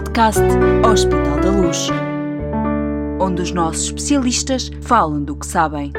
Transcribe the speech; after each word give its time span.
podcast 0.00 0.40
Hospital 0.90 1.40
da 1.40 1.50
Luz, 1.50 1.88
onde 3.20 3.42
os 3.42 3.52
nossos 3.52 3.84
especialistas 3.84 4.70
falam 4.80 5.22
do 5.22 5.36
que 5.36 5.46
sabem. 5.46 5.92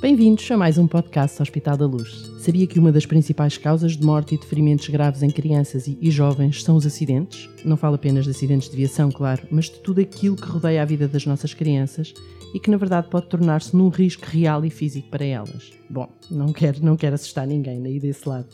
Bem-vindos 0.00 0.50
a 0.50 0.56
mais 0.56 0.76
um 0.76 0.88
podcast 0.88 1.40
Hospital 1.40 1.76
da 1.76 1.86
Luz. 1.86 2.28
Sabia 2.40 2.66
que 2.66 2.80
uma 2.80 2.90
das 2.90 3.06
principais 3.06 3.56
causas 3.56 3.96
de 3.96 4.04
morte 4.04 4.34
e 4.34 4.38
de 4.38 4.46
ferimentos 4.46 4.88
graves 4.88 5.22
em 5.22 5.30
crianças 5.30 5.86
e, 5.86 5.96
e 6.00 6.10
jovens 6.10 6.64
são 6.64 6.74
os 6.74 6.84
acidentes? 6.84 7.48
Não 7.64 7.76
falo 7.76 7.94
apenas 7.94 8.24
de 8.24 8.32
acidentes 8.32 8.68
de 8.68 8.76
viação, 8.76 9.12
claro, 9.12 9.46
mas 9.48 9.66
de 9.66 9.78
tudo 9.78 10.00
aquilo 10.00 10.34
que 10.34 10.48
rodeia 10.48 10.82
a 10.82 10.84
vida 10.84 11.06
das 11.06 11.24
nossas 11.24 11.54
crianças 11.54 12.12
e 12.52 12.58
que 12.58 12.70
na 12.70 12.78
verdade 12.78 13.08
pode 13.08 13.28
tornar-se 13.28 13.76
num 13.76 13.90
risco 13.90 14.26
real 14.26 14.64
e 14.64 14.70
físico 14.70 15.08
para 15.08 15.24
elas. 15.24 15.70
Bom, 15.88 16.08
não 16.28 16.52
quero, 16.52 16.84
não 16.84 16.96
quero 16.96 17.14
assustar 17.14 17.46
ninguém 17.46 17.86
aí 17.86 18.00
desse 18.00 18.28
lado. 18.28 18.48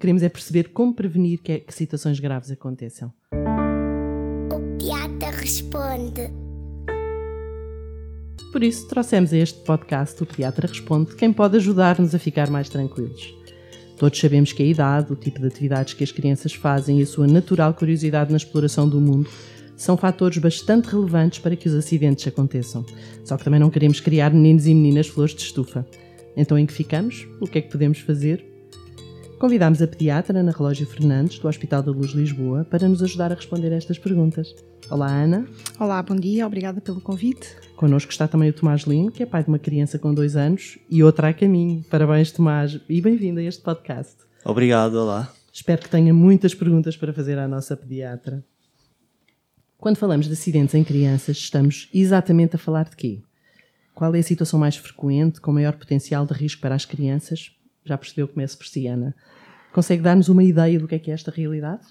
Queremos 0.00 0.22
é 0.22 0.30
perceber 0.30 0.70
como 0.70 0.94
prevenir 0.94 1.40
que, 1.42 1.58
que 1.58 1.74
situações 1.74 2.18
graves 2.18 2.50
aconteçam. 2.50 3.12
O 4.50 4.78
Piata 4.78 5.26
responde. 5.30 6.32
Por 8.50 8.62
isso, 8.62 8.88
trouxemos 8.88 9.30
a 9.34 9.36
este 9.36 9.60
podcast 9.60 10.22
o 10.22 10.26
Pediatra 10.26 10.66
Responde, 10.66 11.14
quem 11.14 11.30
pode 11.30 11.58
ajudar-nos 11.58 12.14
a 12.14 12.18
ficar 12.18 12.48
mais 12.48 12.70
tranquilos. 12.70 13.34
Todos 13.98 14.18
sabemos 14.18 14.54
que 14.54 14.62
a 14.62 14.66
idade, 14.66 15.12
o 15.12 15.16
tipo 15.16 15.38
de 15.38 15.48
atividades 15.48 15.92
que 15.92 16.02
as 16.02 16.10
crianças 16.10 16.54
fazem 16.54 17.00
e 17.00 17.02
a 17.02 17.06
sua 17.06 17.26
natural 17.26 17.74
curiosidade 17.74 18.30
na 18.30 18.38
exploração 18.38 18.88
do 18.88 19.02
mundo 19.02 19.28
são 19.76 19.98
fatores 19.98 20.38
bastante 20.38 20.86
relevantes 20.86 21.40
para 21.40 21.54
que 21.54 21.68
os 21.68 21.74
acidentes 21.74 22.26
aconteçam. 22.26 22.86
Só 23.22 23.36
que 23.36 23.44
também 23.44 23.60
não 23.60 23.68
queremos 23.68 24.00
criar 24.00 24.32
meninos 24.32 24.66
e 24.66 24.74
meninas 24.74 25.08
flores 25.08 25.34
de 25.34 25.42
estufa. 25.42 25.86
Então, 26.34 26.58
em 26.58 26.64
que 26.64 26.72
ficamos? 26.72 27.28
O 27.38 27.46
que 27.46 27.58
é 27.58 27.60
que 27.60 27.70
podemos 27.70 27.98
fazer? 27.98 28.49
Convidámos 29.40 29.80
a 29.80 29.86
pediatra 29.86 30.38
Ana 30.38 30.52
Relógio 30.52 30.86
Fernandes, 30.86 31.38
do 31.38 31.48
Hospital 31.48 31.82
da 31.82 31.90
Luz 31.90 32.10
Lisboa, 32.10 32.62
para 32.62 32.86
nos 32.86 33.02
ajudar 33.02 33.32
a 33.32 33.34
responder 33.34 33.72
a 33.72 33.76
estas 33.76 33.98
perguntas. 33.98 34.54
Olá, 34.90 35.10
Ana. 35.10 35.46
Olá, 35.78 36.02
bom 36.02 36.14
dia, 36.14 36.46
obrigada 36.46 36.78
pelo 36.78 37.00
convite. 37.00 37.56
Connosco 37.74 38.12
está 38.12 38.28
também 38.28 38.50
o 38.50 38.52
Tomás 38.52 38.82
Lino, 38.82 39.10
que 39.10 39.22
é 39.22 39.26
pai 39.26 39.42
de 39.42 39.48
uma 39.48 39.58
criança 39.58 39.98
com 39.98 40.12
dois 40.12 40.36
anos 40.36 40.78
e 40.90 41.02
outra 41.02 41.30
a 41.30 41.32
caminho. 41.32 41.82
Parabéns, 41.84 42.30
Tomás, 42.30 42.78
e 42.86 43.00
bem-vindo 43.00 43.40
a 43.40 43.42
este 43.42 43.62
podcast. 43.62 44.14
Obrigado, 44.44 44.96
olá. 44.96 45.32
Espero 45.50 45.80
que 45.80 45.88
tenha 45.88 46.12
muitas 46.12 46.54
perguntas 46.54 46.94
para 46.94 47.14
fazer 47.14 47.38
à 47.38 47.48
nossa 47.48 47.74
pediatra. 47.74 48.44
Quando 49.78 49.96
falamos 49.96 50.26
de 50.26 50.34
acidentes 50.34 50.74
em 50.74 50.84
crianças, 50.84 51.38
estamos 51.38 51.88
exatamente 51.94 52.56
a 52.56 52.58
falar 52.58 52.90
de 52.90 52.94
quê? 52.94 53.22
Qual 53.94 54.14
é 54.14 54.18
a 54.18 54.22
situação 54.22 54.60
mais 54.60 54.76
frequente, 54.76 55.40
com 55.40 55.50
maior 55.50 55.78
potencial 55.78 56.26
de 56.26 56.34
risco 56.34 56.60
para 56.60 56.74
as 56.74 56.84
crianças? 56.84 57.58
Já 57.84 57.96
percebeu, 57.96 58.28
começo 58.28 58.56
por 58.58 58.66
si, 58.66 58.86
Ana. 58.86 59.14
Consegue 59.72 60.02
dar-nos 60.02 60.28
uma 60.28 60.42
ideia 60.42 60.78
do 60.78 60.88
que 60.88 60.94
é 60.94 60.98
que 60.98 61.10
é 61.10 61.14
esta 61.14 61.30
realidade? 61.30 61.82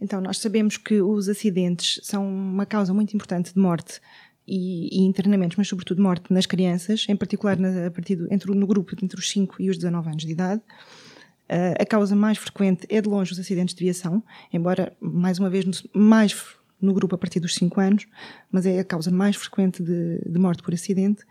Então, 0.00 0.20
nós 0.20 0.38
sabemos 0.38 0.76
que 0.76 1.00
os 1.00 1.28
acidentes 1.28 2.00
são 2.02 2.28
uma 2.28 2.66
causa 2.66 2.92
muito 2.92 3.14
importante 3.14 3.52
de 3.54 3.58
morte 3.58 4.00
e, 4.46 5.00
e 5.00 5.06
internamentos, 5.06 5.56
mas 5.56 5.68
sobretudo 5.68 6.02
morte 6.02 6.32
nas 6.32 6.46
crianças, 6.46 7.06
em 7.08 7.16
particular 7.16 7.58
na, 7.58 7.86
a 7.86 7.90
partir 7.90 8.16
do, 8.16 8.32
entre, 8.32 8.54
no 8.54 8.66
grupo 8.66 8.94
entre 9.02 9.18
os 9.18 9.30
5 9.30 9.56
e 9.58 9.70
os 9.70 9.76
19 9.76 10.08
anos 10.08 10.24
de 10.24 10.32
idade. 10.32 10.62
Uh, 11.48 11.80
a 11.80 11.86
causa 11.86 12.14
mais 12.14 12.38
frequente 12.38 12.86
é 12.88 13.00
de 13.00 13.08
longe 13.08 13.32
os 13.32 13.38
acidentes 13.38 13.74
de 13.74 13.82
viação, 13.82 14.22
embora, 14.52 14.92
mais 15.00 15.38
uma 15.38 15.48
vez, 15.48 15.64
no, 15.64 15.72
mais 15.94 16.36
no 16.80 16.92
grupo 16.92 17.14
a 17.14 17.18
partir 17.18 17.40
dos 17.40 17.54
5 17.54 17.80
anos, 17.80 18.06
mas 18.50 18.66
é 18.66 18.80
a 18.80 18.84
causa 18.84 19.10
mais 19.10 19.36
frequente 19.36 19.82
de, 19.82 20.20
de 20.26 20.38
morte 20.38 20.62
por 20.62 20.74
acidente. 20.74 21.24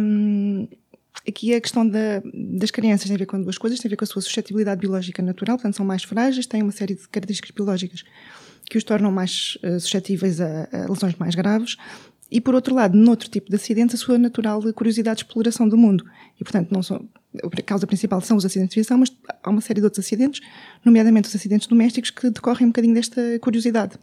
Um, 0.00 0.68
Aqui 1.26 1.54
a 1.54 1.60
questão 1.60 1.88
da, 1.88 2.22
das 2.58 2.70
crianças 2.70 3.06
tem 3.06 3.14
a 3.14 3.18
ver 3.18 3.26
com 3.26 3.40
duas 3.40 3.56
coisas, 3.56 3.78
tem 3.78 3.88
a 3.88 3.90
ver 3.90 3.96
com 3.96 4.04
a 4.04 4.06
sua 4.06 4.20
suscetibilidade 4.20 4.80
biológica 4.80 5.22
natural, 5.22 5.56
portanto 5.56 5.76
são 5.76 5.86
mais 5.86 6.02
frágeis, 6.02 6.46
têm 6.46 6.62
uma 6.62 6.72
série 6.72 6.94
de 6.94 7.08
características 7.08 7.50
biológicas 7.50 8.04
que 8.68 8.76
os 8.76 8.84
tornam 8.84 9.12
mais 9.12 9.56
uh, 9.62 9.78
suscetíveis 9.78 10.40
a, 10.40 10.68
a, 10.72 10.90
lesões 10.90 11.14
mais 11.16 11.34
graves, 11.34 11.76
e 12.30 12.40
por 12.40 12.54
outro 12.54 12.74
lado, 12.74 12.96
noutro 12.96 13.28
tipo 13.28 13.48
de 13.48 13.56
acidentes, 13.56 13.94
a 13.94 13.98
sua 13.98 14.18
natural 14.18 14.60
curiosidade 14.72 15.18
de 15.18 15.24
exploração 15.24 15.68
do 15.68 15.76
mundo. 15.76 16.04
E 16.40 16.42
portanto, 16.42 16.72
não 16.72 16.82
são, 16.82 17.06
a 17.42 17.62
causa 17.62 17.86
principal 17.86 18.20
são 18.20 18.36
os 18.36 18.44
acidentes 18.44 18.74
de 18.74 18.80
viação, 18.80 18.98
mas 18.98 19.12
há 19.42 19.50
uma 19.50 19.60
série 19.60 19.80
de 19.80 19.84
outros 19.84 20.04
acidentes, 20.04 20.40
nomeadamente 20.84 21.28
os 21.28 21.36
acidentes 21.36 21.68
domésticos, 21.68 22.10
que 22.10 22.30
decorrem 22.30 22.66
um 22.66 22.70
bocadinho 22.70 22.94
desta 22.94 23.20
curiosidade. 23.40 23.98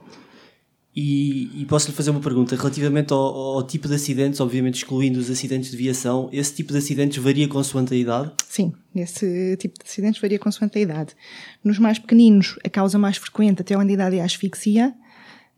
E, 0.94 1.62
e 1.62 1.66
posso-lhe 1.66 1.96
fazer 1.96 2.10
uma 2.10 2.20
pergunta 2.20 2.54
relativamente 2.54 3.14
ao, 3.14 3.20
ao, 3.20 3.64
tipo 3.64 3.88
de 3.88 3.96
acidentes, 3.96 4.42
obviamente 4.42 4.76
excluindo 4.76 5.20
os 5.20 5.30
acidentes 5.30 5.72
de 5.72 5.78
viação, 5.78 6.30
esse 6.34 6.54
tipo 6.54 6.74
de 6.74 6.80
acidentes 6.80 7.18
varia 7.18 7.48
consoante 7.48 7.94
a 7.94 7.98
idade? 7.98 8.32
Sim, 8.46 8.74
esse 8.94 9.56
tipo 9.58 9.80
de 9.80 9.90
acidentes 9.90 10.20
varia 10.20 10.38
consoante 10.38 10.78
a 10.78 10.82
idade. 10.82 11.16
Nos 11.64 11.80
mais 11.80 11.98
pequeninos, 11.98 12.60
a 12.66 12.70
causa 12.70 12.98
mais 12.98 13.16
frequente 13.16 13.62
até 13.62 13.78
onde 13.78 13.92
a 13.92 13.94
idade 13.94 14.18
é 14.18 14.22
a 14.22 14.26
asfixia, 14.26 14.94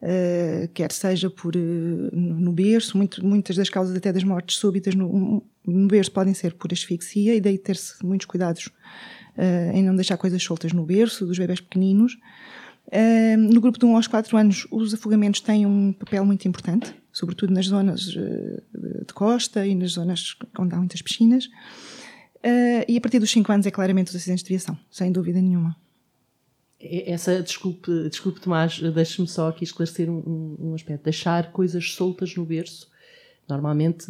uh, 0.04 0.68
quer 0.72 0.92
seja 0.92 1.32
por, 1.32 1.56
uh, 1.56 1.60
no 2.16 2.54
berço, 2.54 2.96
muito, 2.96 3.26
muitas 3.26 3.56
das 3.56 3.70
causas 3.72 3.96
até 3.96 4.14
das 4.14 4.24
mortes 4.24 4.58
súbitas 4.58 4.94
no, 4.94 5.44
no 5.66 5.88
berço 5.88 6.12
podem 6.12 6.36
ser 6.36 6.54
por 6.54 6.72
asfixia, 6.72 7.34
e 7.34 7.42
daí 7.42 7.58
ter-se 7.58 8.06
muitos 8.06 8.28
cuidados 8.28 8.68
uh, 8.68 9.74
em 9.74 9.82
não 9.82 9.96
deixar 9.96 10.18
coisas 10.18 10.44
soltas 10.44 10.74
no 10.74 10.86
berço 10.86 11.26
dos 11.26 11.40
bebés 11.40 11.60
pequeninos 11.60 12.20
no 13.38 13.62
grupo 13.62 13.80
de 13.80 13.86
1 13.86 13.96
aos 13.96 14.08
4 14.08 14.38
anos, 14.38 14.68
os 14.72 14.94
afogamentos 14.94 15.42
têm 15.42 15.66
um 15.66 15.94
papel 15.94 16.26
muito 16.26 16.48
importante, 16.48 16.94
sobretudo 17.12 17.54
nas 17.54 17.68
zonas 17.68 18.16
eh, 18.16 18.62
de 19.08 19.14
costa 19.14 19.66
e 19.66 19.74
nas 19.74 19.94
zonas 19.94 20.36
onde 20.58 20.76
há 20.76 20.78
muitas 20.78 21.02
piscinas. 21.02 21.46
Uh, 22.44 22.84
e 22.90 22.98
a 22.98 23.02
partir 23.02 23.20
dos 23.20 23.32
5 23.32 23.50
anos 23.52 23.66
é 23.66 23.72
claramente 23.72 24.10
os 24.10 24.16
acidentes 24.16 24.44
de 24.44 24.50
viação, 24.50 24.78
sem 24.92 25.12
dúvida 25.12 25.42
nenhuma. 25.42 25.78
Essa, 26.78 27.42
desculpe, 27.42 28.10
desculpe 28.10 28.42
Tomás, 28.42 28.78
deixe-me 28.80 29.28
só 29.28 29.48
aqui 29.48 29.64
esclarecer 29.64 30.10
um, 30.10 30.58
um, 30.60 30.76
aspecto. 30.76 31.06
Deixar 31.06 31.54
coisas 31.54 31.94
soltas 31.94 32.36
no 32.36 32.44
berço. 32.44 32.92
Normalmente 33.48 34.06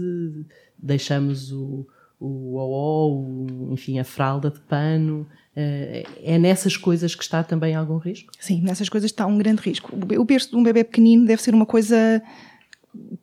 deixamos 0.75 1.51
o, 1.51 1.87
o 2.23 2.57
o, 2.57 3.73
enfim, 3.73 3.99
a 3.99 4.03
fralda 4.03 4.49
de 4.49 4.59
pano, 4.61 5.27
eh, 5.55 6.05
é 6.23 6.39
nessas 6.39 6.77
coisas 6.77 7.13
que 7.13 7.23
está 7.23 7.43
também 7.43 7.75
algum 7.75 7.97
risco? 7.97 8.31
Sim, 8.39 8.61
nessas 8.61 8.87
coisas 8.87 9.11
está 9.11 9.25
um 9.25 9.37
grande 9.37 9.61
risco. 9.61 9.91
O 10.17 10.23
berço 10.23 10.51
de 10.51 10.55
um 10.55 10.63
bebê 10.63 10.83
pequenino 10.83 11.25
deve 11.25 11.41
ser 11.41 11.53
uma 11.53 11.65
coisa 11.65 12.21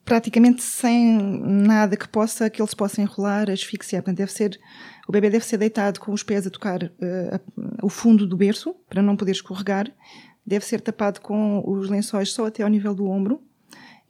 praticamente 0.04 0.62
sem 0.62 1.18
nada 1.18 1.96
que 1.96 2.08
possa 2.08 2.50
que 2.50 2.60
ele 2.60 2.68
se 2.68 2.76
possa 2.76 3.00
enrolar, 3.00 3.48
asfixiar. 3.48 4.02
Portanto, 4.02 4.18
deve 4.18 4.32
ser 4.32 4.60
o 5.08 5.12
bebê 5.12 5.30
deve 5.30 5.44
ser 5.44 5.56
deitado 5.56 5.98
com 5.98 6.12
os 6.12 6.22
pés 6.22 6.46
a 6.46 6.50
tocar 6.50 6.82
uh, 6.82 7.40
o 7.82 7.88
fundo 7.88 8.26
do 8.26 8.36
berço 8.36 8.74
para 8.88 9.02
não 9.02 9.16
poder 9.16 9.32
escorregar. 9.32 9.90
Deve 10.46 10.64
ser 10.64 10.80
tapado 10.80 11.20
com 11.20 11.62
os 11.66 11.88
lençóis 11.88 12.32
só 12.32 12.46
até 12.46 12.62
ao 12.62 12.68
nível 12.68 12.94
do 12.94 13.06
ombro 13.06 13.40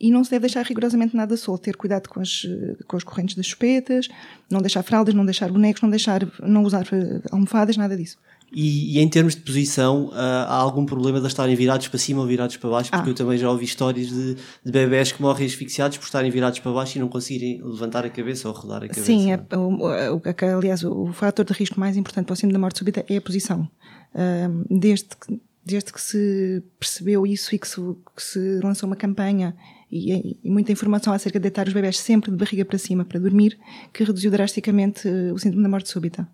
e 0.01 0.11
não 0.11 0.25
se 0.25 0.31
deve 0.31 0.43
deixar 0.43 0.65
rigorosamente 0.65 1.15
nada 1.15 1.37
solto, 1.37 1.63
ter 1.63 1.77
cuidado 1.77 2.09
com 2.09 2.21
as, 2.21 2.47
com 2.89 2.97
as 2.97 3.05
correntes 3.05 3.37
das 3.37 3.47
chupetas, 3.47 4.09
não 4.51 4.61
deixar 4.61 4.83
fraldas, 4.83 5.13
não 5.13 5.27
deixar 5.27 5.53
bonecos, 5.53 5.83
não 5.83 5.91
deixar, 5.91 6.27
não 6.43 6.63
usar 6.65 6.87
eh, 6.91 7.21
almofadas, 7.31 7.77
nada 7.77 7.95
disso. 7.95 8.17
E, 8.53 8.97
e, 8.97 9.01
em 9.01 9.09
termos 9.09 9.37
de 9.37 9.43
posição, 9.43 10.07
uh, 10.07 10.15
há 10.15 10.57
algum 10.57 10.85
problema 10.85 11.21
de 11.21 11.27
estarem 11.27 11.55
virados 11.55 11.87
para 11.87 11.99
cima 11.99 12.21
ou 12.21 12.27
virados 12.27 12.57
para 12.57 12.69
baixo? 12.69 12.91
Porque 12.91 13.11
ah. 13.11 13.13
eu 13.13 13.15
também 13.15 13.39
já 13.39 13.49
ouvi 13.49 13.65
histórias 13.65 14.09
de, 14.09 14.35
de 14.35 14.73
bebés 14.73 15.13
que 15.13 15.23
morrem 15.23 15.47
asfixiados 15.47 15.99
por 15.99 16.07
estarem 16.07 16.31
virados 16.33 16.59
para 16.59 16.73
baixo 16.73 16.99
e 16.99 17.01
não 17.01 17.09
conseguirem 17.09 17.63
levantar 17.63 18.05
a 18.05 18.11
cabeça 18.11 18.49
ou 18.49 18.55
rodar 18.55 18.79
a 18.79 18.89
cabeça. 18.89 19.05
Sim, 19.05 19.31
é, 19.31 19.41
o, 19.55 20.17
o, 20.17 20.23
aliás, 20.57 20.83
o 20.83 21.13
fator 21.13 21.45
de 21.45 21.53
risco 21.53 21.79
mais 21.79 21.97
importante 21.97 22.27
para 22.27 22.33
o 22.33 22.37
síndrome 22.37 22.55
da 22.55 22.59
morte 22.59 22.79
súbita 22.81 23.05
é 23.09 23.19
a 23.19 23.21
posição. 23.21 23.69
Uh, 24.15 24.67
desde, 24.69 25.11
que, 25.11 25.41
desde 25.65 25.93
que 25.93 26.01
se 26.01 26.63
percebeu 26.81 27.25
isso 27.25 27.55
e 27.55 27.59
que 27.59 27.69
se, 27.69 27.81
que 28.17 28.23
se 28.23 28.59
lançou 28.65 28.89
uma 28.89 28.97
campanha 28.97 29.55
e, 29.91 30.39
e, 30.45 30.51
muita 30.51 30.71
informação 30.71 31.13
acerca 31.13 31.39
de 31.39 31.43
deitar 31.43 31.67
os 31.67 31.73
bebés 31.73 31.99
sempre 31.99 32.31
de 32.31 32.37
barriga 32.37 32.65
para 32.65 32.79
cima 32.79 33.05
para 33.05 33.19
dormir, 33.19 33.59
que 33.93 34.05
reduziu 34.05 34.31
drasticamente 34.31 35.09
uh, 35.09 35.35
o 35.35 35.39
síndrome 35.39 35.65
da 35.65 35.69
morte 35.69 35.89
súbita. 35.89 36.29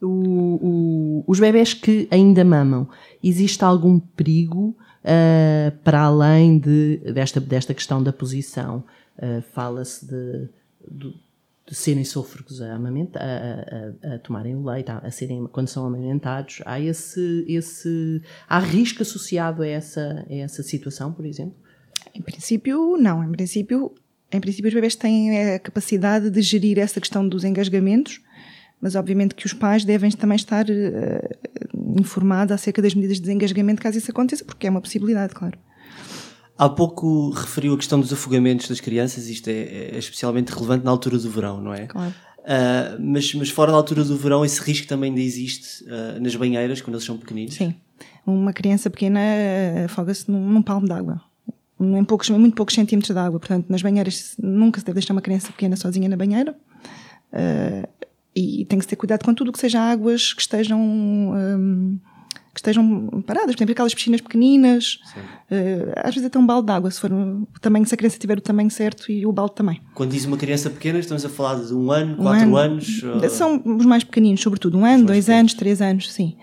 O, 0.00 0.06
o, 0.06 1.24
os 1.26 1.40
bebés 1.40 1.74
que 1.74 2.06
ainda 2.10 2.44
mamam, 2.44 2.88
existe 3.22 3.64
algum 3.64 3.98
perigo 3.98 4.76
uh, 5.04 5.76
para 5.82 6.02
além 6.02 6.58
de, 6.58 6.98
desta, 7.12 7.40
desta 7.40 7.74
questão 7.74 8.02
da 8.02 8.12
posição? 8.12 8.84
Uh, 9.18 9.42
Fala-se 9.52 10.06
de, 10.06 10.48
de, 10.88 11.14
de, 11.66 11.74
serem 11.74 12.04
sôfregos 12.04 12.60
a, 12.60 12.74
a, 12.74 12.78
a, 12.78 14.14
a, 14.14 14.18
tomarem 14.18 14.54
o 14.54 14.64
leite, 14.64 14.90
a, 14.90 15.10
serem, 15.10 15.46
quando 15.46 15.68
são 15.68 15.86
amamentados. 15.86 16.60
Há 16.64 16.78
esse, 16.78 17.44
esse 17.48 18.22
há 18.48 18.58
risco 18.60 19.02
associado 19.02 19.62
a 19.62 19.66
essa, 19.66 20.24
a 20.28 20.34
essa 20.34 20.62
situação, 20.62 21.12
por 21.12 21.24
exemplo? 21.24 21.63
Em 22.14 22.22
princípio, 22.22 22.96
não. 22.96 23.24
Em 23.24 23.32
princípio, 23.32 23.92
em 24.32 24.40
princípio 24.40 24.68
os 24.68 24.74
bebês 24.74 24.94
têm 24.94 25.54
a 25.54 25.58
capacidade 25.58 26.30
de 26.30 26.42
gerir 26.42 26.78
essa 26.78 27.00
questão 27.00 27.28
dos 27.28 27.44
engasgamentos, 27.44 28.20
mas 28.80 28.94
obviamente 28.94 29.34
que 29.34 29.46
os 29.46 29.52
pais 29.52 29.84
devem 29.84 30.10
também 30.10 30.36
estar 30.36 30.66
uh, 30.66 32.00
informados 32.00 32.52
acerca 32.52 32.80
das 32.80 32.94
medidas 32.94 33.16
de 33.16 33.22
desengasgamento 33.22 33.82
caso 33.82 33.98
isso 33.98 34.10
aconteça, 34.10 34.44
porque 34.44 34.66
é 34.66 34.70
uma 34.70 34.80
possibilidade, 34.80 35.34
claro. 35.34 35.58
Há 36.56 36.68
pouco 36.68 37.30
referiu 37.30 37.74
a 37.74 37.76
questão 37.76 37.98
dos 37.98 38.12
afogamentos 38.12 38.68
das 38.68 38.80
crianças, 38.80 39.28
isto 39.28 39.48
é, 39.48 39.90
é 39.92 39.98
especialmente 39.98 40.52
relevante 40.52 40.84
na 40.84 40.90
altura 40.90 41.18
do 41.18 41.28
verão, 41.28 41.60
não 41.60 41.74
é? 41.74 41.86
Claro. 41.86 42.14
Uh, 42.40 43.00
mas, 43.00 43.34
mas 43.34 43.48
fora 43.48 43.72
da 43.72 43.76
altura 43.78 44.04
do 44.04 44.16
verão, 44.16 44.44
esse 44.44 44.60
risco 44.60 44.86
também 44.86 45.10
ainda 45.10 45.20
existe 45.20 45.82
uh, 45.84 46.20
nas 46.20 46.36
banheiras, 46.36 46.80
quando 46.80 46.94
eles 46.94 47.04
são 47.04 47.16
pequeninos? 47.16 47.54
Sim. 47.54 47.74
Uma 48.26 48.52
criança 48.52 48.90
pequena 48.90 49.20
afoga-se 49.86 50.30
num, 50.30 50.46
num 50.48 50.62
palmo 50.62 50.86
d'água. 50.86 51.20
Em, 51.96 52.04
poucos, 52.04 52.30
em 52.30 52.38
muito 52.38 52.54
poucos 52.54 52.74
centímetros 52.74 53.14
de 53.14 53.20
água. 53.20 53.38
Portanto, 53.38 53.66
nas 53.68 53.82
banheiras 53.82 54.34
nunca 54.38 54.80
se 54.80 54.86
deve 54.86 54.94
deixar 54.94 55.12
uma 55.12 55.22
criança 55.22 55.48
pequena 55.48 55.76
sozinha 55.76 56.08
na 56.08 56.16
banheira. 56.16 56.56
Uh, 57.32 57.88
e 58.34 58.64
tem 58.64 58.78
que 58.78 58.86
ter 58.86 58.96
cuidado 58.96 59.24
com 59.24 59.32
tudo 59.32 59.52
que 59.52 59.58
seja 59.58 59.80
águas 59.80 60.32
que 60.32 60.42
estejam 60.42 60.80
um, 60.80 61.98
que 62.52 62.60
estejam 62.60 63.22
paradas, 63.26 63.54
por 63.54 63.58
exemplo, 63.58 63.72
aquelas 63.72 63.94
piscinas 63.94 64.20
pequeninas, 64.20 65.00
uh, 65.50 65.92
às 65.96 66.14
vezes 66.14 66.26
até 66.26 66.38
um 66.38 66.46
balde 66.46 66.66
de 66.66 66.72
água, 66.72 66.90
se 66.90 67.00
for 67.00 67.12
o 67.12 67.46
tamanho, 67.60 67.84
se 67.84 67.94
a 67.94 67.96
criança 67.96 68.16
tiver 68.18 68.38
o 68.38 68.40
tamanho 68.40 68.70
certo 68.70 69.10
e 69.10 69.26
o 69.26 69.32
balde 69.32 69.54
também. 69.56 69.80
Quando 69.92 70.10
diz 70.10 70.24
uma 70.24 70.36
criança 70.36 70.70
pequena, 70.70 71.00
estamos 71.00 71.24
a 71.24 71.28
falar 71.28 71.56
de 71.56 71.74
um 71.74 71.90
ano, 71.90 72.14
um 72.14 72.22
quatro 72.22 72.56
ano, 72.56 72.56
anos? 72.56 73.02
São 73.30 73.60
os 73.76 73.84
mais 73.84 74.04
pequeninos, 74.04 74.40
sobretudo, 74.40 74.78
um 74.78 74.84
ano, 74.84 75.04
dois 75.04 75.24
pequenos. 75.24 75.40
anos, 75.40 75.54
três 75.54 75.82
anos, 75.82 76.12
sim. 76.12 76.36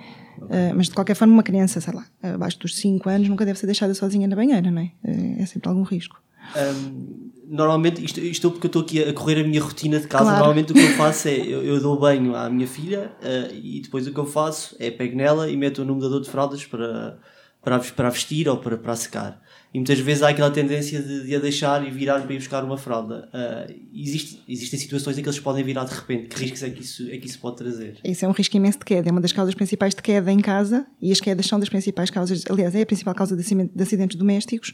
Uh, 0.46 0.76
mas 0.76 0.88
de 0.88 0.94
qualquer 0.94 1.16
forma, 1.16 1.34
uma 1.34 1.44
criança, 1.44 1.80
sei 1.80 1.94
lá, 1.94 2.06
abaixo 2.22 2.60
dos 2.60 2.76
cinco 2.76 3.10
anos, 3.10 3.28
nunca 3.28 3.46
deve 3.46 3.60
ser 3.60 3.66
deixada 3.66 3.94
sozinha 3.94 4.28
na 4.28 4.36
banheira, 4.36 4.72
não 4.72 4.82
é? 4.82 4.92
Uh, 5.04 5.42
é 5.42 5.46
sempre 5.46 5.70
algum 5.70 5.84
risco. 5.84 6.22
Um, 6.56 7.32
normalmente, 7.48 8.04
isto, 8.04 8.20
isto 8.20 8.50
porque 8.50 8.66
eu 8.66 8.70
estou 8.70 8.82
aqui 8.82 9.04
a 9.04 9.14
correr 9.14 9.42
a 9.42 9.44
minha 9.44 9.62
rotina 9.62 10.00
de 10.00 10.08
casa, 10.08 10.26
claro. 10.26 10.38
normalmente 10.40 10.72
o 10.72 10.76
que 10.76 10.82
eu 10.82 10.92
faço 10.98 11.28
é, 11.28 11.38
eu, 11.38 11.64
eu 11.64 11.80
dou 11.80 12.00
banho 12.00 12.36
à 12.36 12.50
minha 12.50 12.68
filha 12.68 13.12
uh, 13.22 13.54
e 13.54 13.82
depois 13.82 14.08
o 14.08 14.14
que 14.14 14.20
eu 14.20 14.26
faço 14.26 14.76
é 14.80 14.90
pego 14.90 15.16
nela 15.16 15.50
e 15.50 15.56
meto 15.56 15.86
no 15.86 15.96
mudador 15.96 16.22
de 16.22 16.30
fraldas 16.30 16.66
para, 16.66 17.20
para, 17.62 17.80
para 17.80 18.10
vestir 18.10 18.48
ou 18.50 18.58
para, 18.58 18.78
para 18.78 18.96
secar. 18.96 19.42
E 19.74 19.78
muitas 19.78 20.00
vezes 20.00 20.22
há 20.22 20.30
aquela 20.30 20.52
tendência 20.52 21.02
de, 21.02 21.26
de 21.26 21.36
a 21.36 21.40
deixar 21.40 21.88
e 21.88 21.90
virar 21.90 22.20
para 22.22 22.34
ir 22.34 22.38
buscar 22.38 22.62
uma 22.64 22.78
fralda. 22.78 23.30
Uh, 23.34 23.74
existe, 23.94 24.44
existem 24.48 24.78
situações 24.78 25.18
em 25.18 25.22
que 25.24 25.30
eles 25.30 25.40
podem 25.40 25.64
virar 25.64 25.86
de 25.86 25.94
repente. 25.94 26.28
Que 26.28 26.42
riscos 26.42 26.64
é 26.64 26.70
que, 26.70 26.82
isso, 26.82 27.10
é 27.10 27.18
que 27.18 27.26
isso 27.26 27.40
pode 27.40 27.56
trazer? 27.56 27.98
Isso 28.04 28.26
é 28.26 28.28
um 28.28 28.34
risco 28.34 28.58
imenso 28.58 28.80
de 28.80 28.86
queda. 28.86 29.08
É 29.08 29.12
uma 29.12 29.22
das 29.22 29.32
causas 29.32 29.56
principais 29.56 29.96
de 29.96 30.02
queda 30.02 30.30
em 30.30 30.40
casa 30.40 30.86
e 31.02 31.10
as 31.10 31.22
quedas 31.22 31.46
são 31.46 31.58
das 31.58 31.70
principais 31.70 32.10
causas, 32.10 32.44
aliás, 32.50 32.76
é 32.76 32.82
a 32.82 32.86
principal 32.86 33.16
causa 33.16 33.36
de 33.36 33.82
acidentes 33.82 34.18
domésticos 34.18 34.74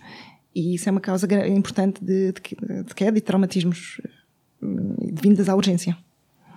e 0.55 0.73
isso 0.73 0.89
é 0.89 0.91
uma 0.91 1.01
causa 1.01 1.27
importante 1.47 2.03
de, 2.03 2.31
de, 2.31 2.83
de 2.83 2.95
queda 2.95 3.15
e 3.15 3.21
traumatismos 3.21 4.01
hum, 4.59 4.95
vindas 5.13 5.47
à 5.47 5.55
urgência. 5.55 5.95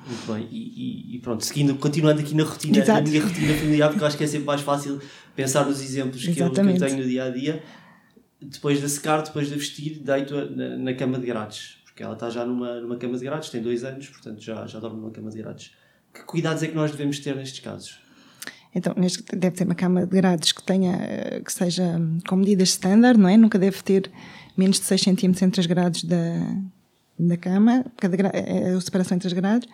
Muito 0.06 0.32
bem, 0.32 0.48
e, 0.50 1.16
e, 1.16 1.18
pronto, 1.18 1.44
seguindo, 1.44 1.74
continuando 1.74 2.20
aqui 2.20 2.34
na 2.34 2.42
rotina, 2.42 2.78
Exato. 2.78 3.02
na 3.02 3.08
minha 3.10 3.22
rotina 3.22 3.54
familiar, 3.54 3.88
porque 3.90 4.02
eu 4.02 4.08
acho 4.08 4.16
que 4.16 4.24
é 4.24 4.26
sempre 4.26 4.46
mais 4.46 4.62
fácil 4.62 4.98
pensar 5.36 5.66
nos 5.66 5.82
exemplos 5.82 6.22
que 6.22 6.30
eu, 6.30 6.34
que 6.34 6.42
eu, 6.42 6.50
tenho 6.50 6.96
no 6.96 7.04
dia 7.04 7.24
a 7.24 7.30
dia. 7.30 7.62
Depois 8.40 8.80
de 8.80 8.88
secar, 8.88 9.22
depois 9.22 9.48
de 9.48 9.54
vestir, 9.54 9.98
deito-a 9.98 10.46
na, 10.46 10.76
na, 10.76 10.94
cama 10.94 11.18
de 11.18 11.26
grades, 11.26 11.78
porque 11.84 12.02
ela 12.02 12.14
está 12.14 12.30
já 12.30 12.44
numa, 12.44 12.80
numa 12.80 12.96
cama 12.96 13.18
de 13.18 13.24
grades, 13.24 13.50
tem 13.50 13.60
dois 13.60 13.84
anos, 13.84 14.08
portanto 14.08 14.40
já, 14.40 14.66
já 14.66 14.78
dorme 14.78 14.98
numa 15.00 15.10
cama 15.10 15.30
de 15.30 15.38
grades. 15.38 15.72
Que 16.12 16.22
cuidados 16.24 16.62
é 16.62 16.68
que 16.68 16.74
nós 16.74 16.90
devemos 16.90 17.18
ter 17.18 17.36
nestes 17.36 17.60
casos? 17.60 18.00
Então, 18.74 18.94
deve 19.32 19.56
ter 19.56 19.64
uma 19.64 19.74
cama 19.74 20.06
de 20.06 20.16
grades 20.16 20.52
que 20.52 20.62
tenha, 20.62 20.96
eh, 20.96 21.42
que 21.44 21.52
seja 21.52 21.82
hum, 21.82 22.18
com 22.26 22.36
medidas 22.36 22.70
standard, 22.70 23.18
não 23.18 23.28
é? 23.28 23.36
Nunca 23.36 23.58
deve 23.58 23.82
ter 23.82 24.10
menos 24.56 24.78
de 24.78 24.86
6 24.86 25.02
cm 25.02 25.44
entre 25.44 25.60
as 25.60 25.66
grades 25.66 26.04
da, 26.04 26.56
da 27.18 27.36
cama, 27.36 27.84
cada 27.96 28.16
é, 28.28 28.70
é 28.70 28.74
a 28.74 28.80
separação 28.80 29.16
entre 29.16 29.26
as 29.26 29.32
grades. 29.32 29.68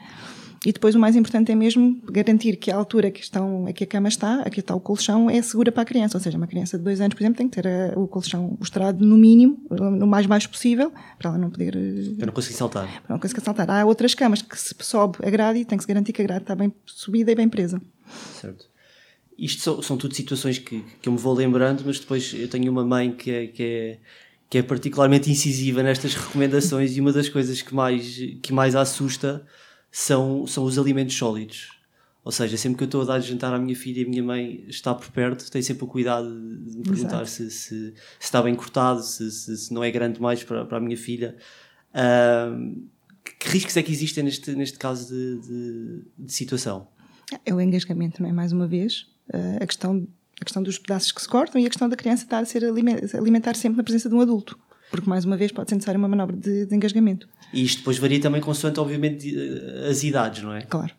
E 0.65 0.73
depois 0.73 0.95
o 0.95 0.99
mais 0.99 1.15
importante 1.15 1.53
é 1.53 1.55
mesmo 1.55 2.01
garantir 2.11 2.57
que 2.57 2.71
a 2.71 2.77
altura 2.77 3.11
que, 3.11 3.21
estão, 3.21 3.67
que 3.75 3.85
a 3.85 3.87
cama 3.87 4.09
está, 4.09 4.41
aqui 4.43 4.61
está 4.61 4.75
o 4.75 4.81
colchão, 4.81 5.29
é 5.31 5.41
segura 5.43 5.71
para 5.71 5.83
a 5.83 5.85
criança. 5.85 6.17
Ou 6.17 6.23
seja, 6.23 6.37
uma 6.37 6.47
criança 6.47 6.79
de 6.79 6.85
dois 6.85 7.01
anos, 7.01 7.15
por 7.15 7.23
exemplo, 7.23 7.39
tem 7.39 7.49
que 7.49 7.61
ter 7.61 7.69
a, 7.69 7.99
o 7.99 8.09
colchão 8.09 8.57
mostrado 8.59 9.05
no 9.05 9.17
mínimo, 9.17 9.59
no 9.71 10.07
mais 10.07 10.27
baixo 10.27 10.49
possível, 10.49 10.93
para 11.19 11.31
ela 11.31 11.39
não 11.39 11.51
poder. 11.51 11.77
Eh, 11.77 12.17
para 12.17 12.27
não 12.27 12.33
conseguir 12.33 12.57
saltar. 12.57 13.03
Para 13.03 13.15
não 13.15 13.21
conseguir 13.21 13.43
saltar. 13.43 13.71
Há 13.71 13.85
outras 13.85 14.15
camas 14.15 14.43
que 14.43 14.59
se 14.59 14.75
sobe 14.81 15.19
a 15.23 15.31
grade 15.31 15.61
e 15.61 15.65
tem 15.65 15.77
que 15.79 15.85
se 15.85 15.89
garantir 15.89 16.13
que 16.13 16.23
a 16.23 16.25
grade 16.25 16.43
está 16.43 16.55
bem 16.55 16.73
subida 16.85 17.31
e 17.31 17.35
bem 17.35 17.49
presa. 17.49 17.81
Certo 18.41 18.77
isto 19.39 19.63
são, 19.63 19.83
são 19.83 19.97
tudo 19.97 20.15
situações 20.15 20.59
que, 20.59 20.83
que 21.01 21.09
eu 21.09 21.13
me 21.13 21.19
vou 21.19 21.35
lembrando, 21.35 21.83
mas 21.85 21.99
depois 21.99 22.35
eu 22.35 22.49
tenho 22.49 22.71
uma 22.73 22.85
mãe 22.85 23.13
que 23.13 23.31
é, 23.31 23.47
que 23.47 23.63
é, 23.63 23.99
que 24.49 24.59
é 24.59 24.63
particularmente 24.63 25.31
incisiva 25.31 25.83
nestas 25.83 26.15
recomendações 26.17 26.97
e 26.97 27.01
uma 27.01 27.13
das 27.13 27.29
coisas 27.29 27.61
que 27.63 27.75
mais, 27.75 28.17
que 28.43 28.53
mais 28.53 28.75
assusta 28.75 29.45
são, 29.97 30.47
são 30.47 30.65
os 30.65 30.79
alimentos 30.79 31.17
sólidos. 31.17 31.71
Ou 32.23 32.31
seja, 32.31 32.59
sempre 32.59 32.77
que 32.77 32.85
eu 32.85 32.87
estou 32.87 33.01
a 33.01 33.05
dar 33.07 33.19
de 33.19 33.29
jantar 33.29 33.55
à 33.55 33.59
minha 33.59 33.75
filha 33.75 34.03
e 34.03 34.05
a 34.05 34.09
minha 34.09 34.23
mãe 34.23 34.63
está 34.69 34.95
por 34.95 35.11
perto, 35.11 35.51
tem 35.51 35.63
sempre 35.63 35.85
o 35.85 35.87
cuidado 35.87 36.29
de 36.29 36.77
me 36.77 36.83
perguntar 36.83 37.27
se, 37.27 37.51
se, 37.51 37.93
se, 37.93 37.95
está 38.21 38.43
bem 38.43 38.55
cortado, 38.55 39.03
se, 39.03 39.31
se, 39.31 39.73
não 39.73 39.83
é 39.83 39.91
grande 39.91 40.21
mais 40.21 40.45
para, 40.45 40.67
para 40.67 40.77
a 40.77 40.81
minha 40.83 40.99
filha. 40.99 41.35
Uh, 41.93 42.87
que 43.41 43.49
riscos 43.49 43.75
é 43.75 43.83
que 43.83 43.91
existem 43.91 44.23
neste, 44.23 44.55
neste 44.55 44.79
caso 44.79 45.09
de, 45.09 45.41
de, 45.41 46.05
de 46.19 46.33
situação? 46.33 46.89
É 47.47 47.55
o 47.55 47.61
engasgamento, 47.61 48.21
não 48.21 48.29
é? 48.29 48.33
Mais 48.33 48.53
uma 48.53 48.67
vez, 48.67 49.07
uh, 49.33 49.63
a, 49.63 49.67
questão, 49.67 50.07
a 50.39 50.45
questão 50.45 50.63
dos 50.63 50.79
pedaços 50.79 51.11
que 51.11 51.23
se 51.23 51.29
cortam 51.29 51.59
e 51.59 51.65
a 51.65 51.71
questão 51.71 51.89
da 51.89 51.97
criança 51.97 52.25
estar 52.25 52.41
a 52.41 52.45
ser 52.45 52.63
alimentar 52.67 53.57
sempre 53.57 53.79
na 53.79 53.83
presença 53.83 54.11
de 54.11 54.15
um 54.15 54.21
adulto. 54.21 54.59
Porque, 54.97 55.11
mais 55.11 55.25
uma 55.25 55.37
vez, 55.37 55.53
pode 55.53 55.69
ser 55.69 55.77
necessária 55.77 55.99
uma 55.99 56.09
manobra 56.09 56.37
de, 56.37 56.67
de 56.67 56.75
engasgamento. 56.75 57.29
E 57.53 57.63
isto 57.63 57.79
depois 57.79 57.99
varia 57.99 58.21
também 58.21 58.41
consoante, 58.41 58.81
obviamente, 58.81 59.35
as 59.89 60.03
idades, 60.03 60.43
não 60.43 60.55
é? 60.55 60.63
Claro. 60.63 60.93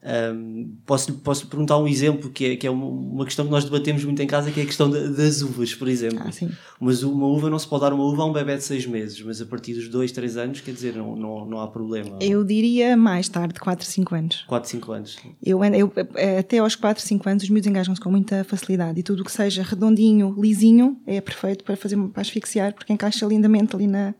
Um, 0.00 0.76
posso, 0.86 1.12
posso 1.14 1.48
perguntar 1.48 1.76
um 1.76 1.88
exemplo 1.88 2.30
que 2.30 2.44
é, 2.44 2.56
que 2.56 2.66
é 2.66 2.70
uma 2.70 3.24
questão 3.24 3.44
que 3.44 3.50
nós 3.50 3.64
debatemos 3.64 4.04
muito 4.04 4.22
em 4.22 4.28
casa, 4.28 4.50
que 4.52 4.60
é 4.60 4.62
a 4.62 4.66
questão 4.66 4.88
das 4.88 5.42
uvas, 5.42 5.74
por 5.74 5.88
exemplo. 5.88 6.20
Ah. 6.24 6.48
Mas 6.78 7.02
uma 7.02 7.26
uva 7.26 7.50
não 7.50 7.58
se 7.58 7.66
pode 7.66 7.82
dar 7.82 7.92
uma 7.92 8.04
uva 8.04 8.22
a 8.22 8.26
um 8.26 8.32
bebê 8.32 8.56
de 8.56 8.62
6 8.62 8.86
meses, 8.86 9.20
mas 9.22 9.40
a 9.40 9.46
partir 9.46 9.74
dos 9.74 9.88
2, 9.88 10.12
3 10.12 10.36
anos, 10.36 10.60
quer 10.60 10.70
dizer, 10.70 10.94
não, 10.94 11.16
não, 11.16 11.44
não 11.44 11.60
há 11.60 11.66
problema. 11.66 12.16
Eu 12.20 12.44
diria 12.44 12.96
mais 12.96 13.28
tarde, 13.28 13.58
4, 13.58 13.84
5 13.84 14.14
anos. 14.14 14.44
4, 14.46 14.70
5 14.70 14.92
anos. 14.92 15.18
Eu, 15.42 15.64
eu, 15.64 15.92
até 16.38 16.58
aos 16.58 16.76
4, 16.76 17.02
5 17.02 17.28
anos, 17.28 17.42
os 17.42 17.50
miúdos 17.50 17.66
engajam-se 17.66 18.00
com 18.00 18.10
muita 18.10 18.44
facilidade 18.44 19.00
e 19.00 19.02
tudo 19.02 19.22
o 19.22 19.24
que 19.24 19.32
seja 19.32 19.64
redondinho, 19.64 20.32
lisinho, 20.38 20.96
é 21.06 21.20
perfeito 21.20 21.64
para 21.64 21.76
fazer 21.76 21.96
para 21.96 22.22
asfixiar, 22.22 22.72
porque 22.72 22.92
encaixa 22.92 23.26
lindamente 23.26 23.74
ali 23.74 23.88
na, 23.88 24.14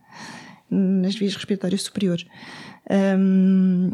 nas 0.68 1.14
vias 1.14 1.34
respiratórias 1.34 1.82
superiores. 1.82 2.26
Um, 2.90 3.92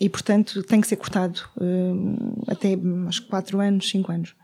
e 0.00 0.08
portanto 0.08 0.62
tem 0.62 0.80
que 0.80 0.86
ser 0.86 0.96
cortado 0.96 1.40
uh, 1.56 2.44
até 2.48 2.76
aos 3.06 3.20
4 3.20 3.60
anos, 3.60 3.88
5 3.88 4.12
anos. 4.12 4.34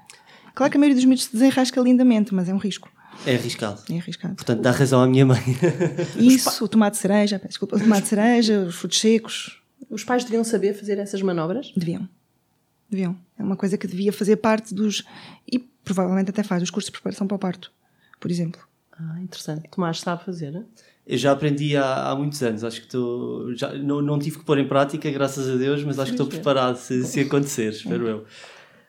Claro 0.55 0.71
que 0.71 0.77
a 0.77 0.81
maioria 0.81 0.97
dos 0.97 1.05
miúdos 1.05 1.25
se 1.25 1.33
desenrasca 1.33 1.81
lindamente, 1.81 2.35
mas 2.35 2.49
é 2.49 2.55
um 2.55 2.59
risco. 2.59 2.91
É 3.27 3.35
arriscado. 3.35 3.83
É 3.91 3.99
arriscado. 3.99 4.35
Portanto, 4.35 4.61
dá 4.61 4.71
razão 4.71 5.03
à 5.03 5.07
minha 5.07 5.27
mãe. 5.27 5.43
Isso, 6.17 6.65
o 6.65 6.69
tomate 6.69 6.97
de 6.97 7.03
cereja, 7.03 7.41
desculpa, 7.47 7.77
o 7.77 7.81
tomate 7.81 8.03
de 8.03 8.09
cereja, 8.09 8.61
os 8.61 8.75
frutos 8.77 9.01
secos. 9.01 9.63
Os 9.89 10.05
pais 10.05 10.25
deviam 10.25 10.45
saber 10.45 10.75
fazer 10.75 10.99
essas 10.99 11.21
manobras? 11.23 11.73
Deviam. 11.77 12.09
Deviam. 12.89 13.17
É 13.39 13.43
uma 13.43 13.57
coisa 13.57 13.77
que 13.77 13.87
devia 13.87 14.13
fazer 14.13 14.37
parte 14.37 14.75
dos. 14.75 15.05
E 15.51 15.59
provavelmente 15.59 16.31
até 16.31 16.43
faz, 16.43 16.63
dos 16.63 16.71
cursos 16.71 16.89
de 16.89 16.93
preparação 16.93 17.27
para 17.27 17.37
o 17.37 17.39
parto, 17.39 17.73
por 18.19 18.31
exemplo. 18.31 18.61
Ah, 18.93 19.21
interessante. 19.21 19.69
Tomás 19.71 20.01
sabe 20.01 20.25
fazer, 20.25 20.51
né? 20.51 20.65
Eu 21.11 21.19
já 21.19 21.33
aprendi 21.33 21.77
há, 21.77 22.11
há 22.11 22.15
muitos 22.15 22.41
anos. 22.41 22.63
Acho 22.63 22.81
que 22.81 22.87
estou. 22.87 23.53
Já, 23.57 23.75
não, 23.75 24.01
não 24.01 24.17
tive 24.17 24.39
que 24.39 24.45
pôr 24.45 24.59
em 24.59 24.69
prática, 24.69 25.11
graças 25.11 25.51
a 25.51 25.57
Deus, 25.57 25.83
mas 25.83 25.99
acho 25.99 26.13
que 26.13 26.15
estou 26.15 26.29
preparado 26.29 26.77
se, 26.77 27.05
se 27.05 27.21
acontecer, 27.21 27.71
espero 27.71 28.07
eu. 28.07 28.25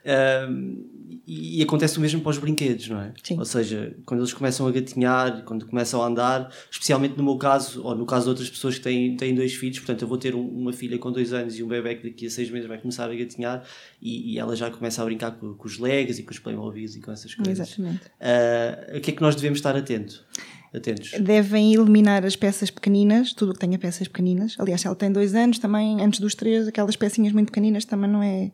Um, 0.03 0.85
e, 1.27 1.59
e, 1.59 1.63
acontece 1.63 1.97
o 1.97 2.01
mesmo 2.01 2.21
para 2.21 2.29
os 2.31 2.37
brinquedos, 2.37 2.89
não 2.89 2.99
é? 2.99 3.13
Sim. 3.23 3.37
Ou 3.39 3.45
seja, 3.45 3.95
quando 4.05 4.19
eles 4.19 4.33
começam 4.33 4.67
a 4.67 4.71
gatinhar, 4.71 5.43
quando 5.43 5.65
começam 5.65 6.01
a 6.01 6.07
andar, 6.07 6.51
especialmente 6.69 7.17
no 7.17 7.23
meu 7.23 7.37
caso, 7.37 7.83
ou 7.83 7.95
no 7.95 8.05
caso 8.05 8.25
de 8.25 8.29
outras 8.29 8.49
pessoas 8.49 8.75
que 8.75 8.81
têm, 8.81 9.15
têm 9.15 9.33
dois 9.33 9.53
filhos, 9.53 9.79
portanto, 9.79 10.01
eu 10.03 10.07
vou 10.07 10.17
ter 10.17 10.35
um, 10.35 10.45
uma 10.45 10.73
filha 10.73 10.97
com 10.97 11.11
dois 11.11 11.33
anos 11.33 11.57
e 11.57 11.63
um 11.63 11.67
bebê 11.67 11.95
que 11.95 12.09
daqui 12.09 12.25
a 12.25 12.29
seis 12.29 12.49
meses 12.49 12.67
vai 12.67 12.79
começar 12.79 13.09
a 13.09 13.15
gatinhar 13.15 13.63
e, 14.01 14.33
e 14.33 14.39
ela 14.39 14.55
já 14.55 14.69
começa 14.69 15.01
a 15.01 15.05
brincar 15.05 15.31
com, 15.31 15.53
com 15.53 15.67
os 15.67 15.77
Legos 15.79 16.19
e 16.19 16.23
com 16.23 16.31
os 16.31 16.39
Playmobil 16.39 16.85
e 16.85 16.99
com 16.99 17.11
essas 17.11 17.33
coisas. 17.33 17.67
Exatamente. 17.67 18.05
Uh, 18.19 18.97
o 18.97 19.01
que 19.01 19.11
é 19.11 19.13
que 19.13 19.21
nós 19.21 19.35
devemos 19.35 19.59
estar 19.59 19.75
atento? 19.75 20.25
Atentos? 20.73 21.11
Devem 21.19 21.73
eliminar 21.73 22.25
as 22.25 22.35
peças 22.35 22.69
pequeninas, 22.69 23.33
tudo 23.33 23.51
o 23.51 23.53
que 23.53 23.59
tenha 23.59 23.77
peças 23.77 24.07
pequeninas. 24.07 24.55
Aliás, 24.57 24.85
ela 24.85 24.95
tem 24.95 25.11
dois 25.11 25.35
anos, 25.35 25.59
também, 25.59 26.01
antes 26.01 26.19
dos 26.19 26.35
três, 26.35 26.67
aquelas 26.67 26.95
pecinhas 26.95 27.33
muito 27.33 27.47
pequeninas 27.47 27.85
também 27.85 28.09
não 28.09 28.23
é. 28.23 28.51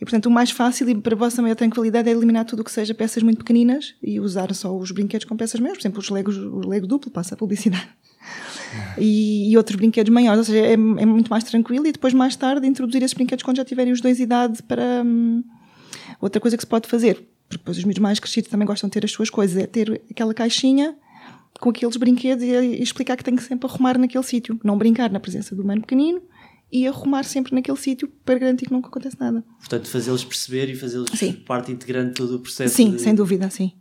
E 0.00 0.04
portanto, 0.04 0.26
o 0.26 0.30
mais 0.30 0.50
fácil 0.50 0.88
e 0.88 0.94
para 0.94 1.14
a 1.14 1.18
vossa 1.18 1.42
maior 1.42 1.56
tranquilidade 1.56 2.08
é 2.08 2.12
eliminar 2.12 2.44
tudo 2.44 2.60
o 2.60 2.64
que 2.64 2.70
seja 2.70 2.94
peças 2.94 3.22
muito 3.22 3.38
pequeninas 3.38 3.94
e 4.00 4.20
usar 4.20 4.54
só 4.54 4.76
os 4.76 4.92
brinquedos 4.92 5.26
com 5.26 5.36
peças 5.36 5.58
maiores. 5.58 5.78
Por 5.78 5.82
exemplo, 5.82 6.00
os 6.00 6.08
Legos, 6.08 6.36
o 6.36 6.60
Lego 6.60 6.86
duplo, 6.86 7.10
passa 7.10 7.34
a 7.34 7.38
publicidade. 7.38 7.88
E, 8.98 9.50
e, 9.50 9.56
outros 9.56 9.76
brinquedos 9.76 10.12
maiores, 10.12 10.40
ou 10.40 10.44
seja, 10.44 10.58
é, 10.58 10.72
é, 10.72 10.76
muito 10.76 11.30
mais 11.30 11.42
tranquilo 11.42 11.86
e 11.86 11.92
depois 11.92 12.12
mais 12.12 12.36
tarde 12.36 12.66
introduzir 12.66 13.02
esses 13.02 13.14
brinquedos 13.14 13.42
quando 13.42 13.56
já 13.56 13.64
tiverem 13.64 13.92
os 13.92 14.00
dois 14.02 14.20
idade 14.20 14.62
para 14.64 15.02
hum, 15.02 15.42
outra 16.20 16.38
coisa 16.38 16.54
que 16.54 16.62
se 16.62 16.66
pode 16.66 16.86
fazer, 16.86 17.14
porque 17.48 17.58
depois 17.58 17.78
os 17.78 17.84
miúdos 17.84 18.02
mais 18.02 18.20
crescidos 18.20 18.50
também 18.50 18.66
gostam 18.66 18.88
de 18.88 18.92
ter 18.92 19.04
as 19.06 19.10
suas 19.10 19.30
coisas, 19.30 19.56
é 19.56 19.66
ter 19.66 20.02
aquela 20.10 20.34
caixinha 20.34 20.94
com 21.58 21.70
aqueles 21.70 21.96
brinquedos 21.96 22.44
e, 22.44 22.82
explicar 22.82 23.16
que 23.16 23.24
tem 23.24 23.36
que 23.36 23.42
sempre 23.42 23.68
arrumar 23.68 23.98
naquele 23.98 24.24
sítio. 24.24 24.58
Não 24.64 24.76
brincar 24.76 25.10
na 25.10 25.20
presença 25.20 25.54
do 25.54 25.62
humano 25.62 25.80
pequenino 25.80 26.22
e 26.70 26.86
arrumar 26.86 27.24
sempre 27.24 27.54
naquele 27.54 27.76
sítio 27.76 28.08
para 28.24 28.38
garantir 28.38 28.66
que 28.66 28.72
nunca 28.72 28.88
acontece 28.88 29.16
nada. 29.18 29.44
Portanto, 29.58 29.88
fazê-los 29.88 30.24
perceber 30.24 30.68
e 30.68 30.76
fazê-los 30.76 31.08
parte 31.46 31.72
integrante 31.72 32.08
de 32.08 32.14
todo 32.14 32.36
o 32.36 32.40
processo. 32.40 32.74
Sim, 32.74 32.92
de... 32.92 33.00
sem 33.00 33.14
dúvida, 33.14 33.48
sim. 33.50 33.72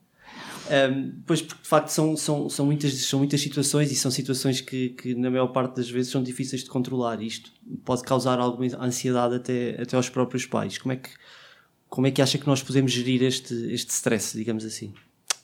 Um, 0.69 1.21
pois, 1.25 1.41
porque 1.41 1.61
de 1.61 1.67
facto 1.67 1.89
são, 1.89 2.17
são, 2.17 2.49
são, 2.49 2.65
muitas, 2.65 2.93
são 2.93 3.19
muitas 3.19 3.39
situações 3.39 3.89
e 3.89 3.95
são 3.95 4.11
situações 4.11 4.59
que, 4.59 4.89
que, 4.89 5.15
na 5.15 5.29
maior 5.29 5.47
parte 5.47 5.77
das 5.77 5.89
vezes, 5.89 6.11
são 6.11 6.21
difíceis 6.21 6.63
de 6.63 6.69
controlar. 6.69 7.21
Isto 7.21 7.51
pode 7.85 8.03
causar 8.03 8.37
alguma 8.39 8.67
ansiedade 8.83 9.35
até, 9.35 9.81
até 9.81 9.95
aos 9.95 10.09
próprios 10.09 10.45
pais. 10.45 10.77
Como 10.77 10.91
é 10.91 10.97
que 10.97 11.09
como 11.89 12.07
é 12.07 12.11
que 12.11 12.21
acha 12.21 12.37
que 12.37 12.47
nós 12.47 12.61
podemos 12.61 12.91
gerir 12.91 13.23
este, 13.23 13.53
este 13.71 13.91
stress, 13.91 14.37
digamos 14.37 14.65
assim? 14.65 14.93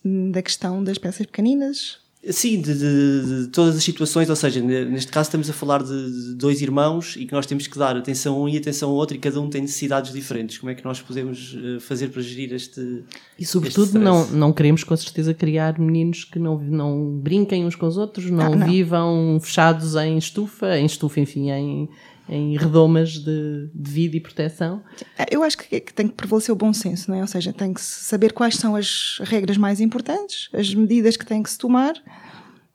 Da 0.03 0.41
questão 0.41 0.83
das 0.83 0.97
peças 0.97 1.25
pequeninas, 1.25 1.99
Sim, 2.29 2.61
de, 2.61 2.73
de, 2.73 3.43
de, 3.43 3.47
todas 3.47 3.75
as 3.75 3.83
situações, 3.83 4.29
ou 4.29 4.35
seja, 4.35 4.61
neste 4.61 5.11
caso 5.11 5.27
estamos 5.27 5.49
a 5.49 5.53
falar 5.53 5.83
de, 5.83 6.35
dois 6.35 6.61
irmãos 6.61 7.17
e 7.17 7.25
que 7.25 7.33
nós 7.33 7.45
temos 7.45 7.67
que 7.67 7.77
dar 7.77 7.97
atenção 7.97 8.35
a 8.35 8.39
um 8.39 8.47
e 8.47 8.57
atenção 8.57 8.91
ao 8.91 8.95
outro 8.95 9.17
e 9.17 9.19
cada 9.19 9.41
um 9.41 9.49
tem 9.49 9.61
necessidades 9.61 10.13
diferentes. 10.13 10.57
Como 10.57 10.69
é 10.69 10.75
que 10.75 10.85
nós 10.85 11.01
podemos 11.01 11.53
eh, 11.61 11.81
fazer 11.81 12.07
para 12.09 12.21
gerir 12.21 12.53
este. 12.53 13.03
E 13.37 13.45
sobretudo 13.45 13.87
este 13.87 13.97
não, 13.97 14.25
não 14.27 14.53
queremos 14.53 14.85
com 14.85 14.95
certeza 14.95 15.33
criar 15.33 15.77
meninos 15.77 16.23
que 16.23 16.39
não, 16.39 16.57
não 16.59 17.19
brinquem 17.19 17.65
uns 17.65 17.75
com 17.75 17.87
os 17.87 17.97
outros, 17.97 18.31
não, 18.31 18.53
ah, 18.53 18.55
não. 18.55 18.67
vivam 18.67 19.37
fechados 19.41 19.95
em 19.95 20.17
estufa, 20.17 20.77
em 20.77 20.85
estufa, 20.85 21.19
enfim, 21.19 21.51
em, 21.51 21.89
em 22.27 22.57
redomas 22.57 23.11
de, 23.11 23.69
de 23.73 23.91
vida 23.91 24.17
e 24.17 24.19
proteção. 24.19 24.81
Eu 25.29 25.43
acho 25.43 25.57
que, 25.57 25.79
que, 25.79 25.93
tem 25.93 26.07
que 26.07 26.13
prevalecer 26.13 26.53
o 26.53 26.55
bom 26.55 26.71
senso, 26.71 27.11
não 27.11 27.17
é? 27.17 27.21
Ou 27.21 27.27
seja, 27.27 27.51
tem 27.51 27.73
que 27.73 27.81
saber 27.81 28.31
quais 28.31 28.55
são 28.55 28.75
as 28.75 29.19
regras 29.23 29.57
mais 29.57 29.79
importantes, 29.81 30.49
as 30.53 30.73
medidas 30.73 31.17
que 31.17 31.25
tem 31.25 31.43
que 31.43 31.49
se 31.49 31.57
tomar 31.57 31.93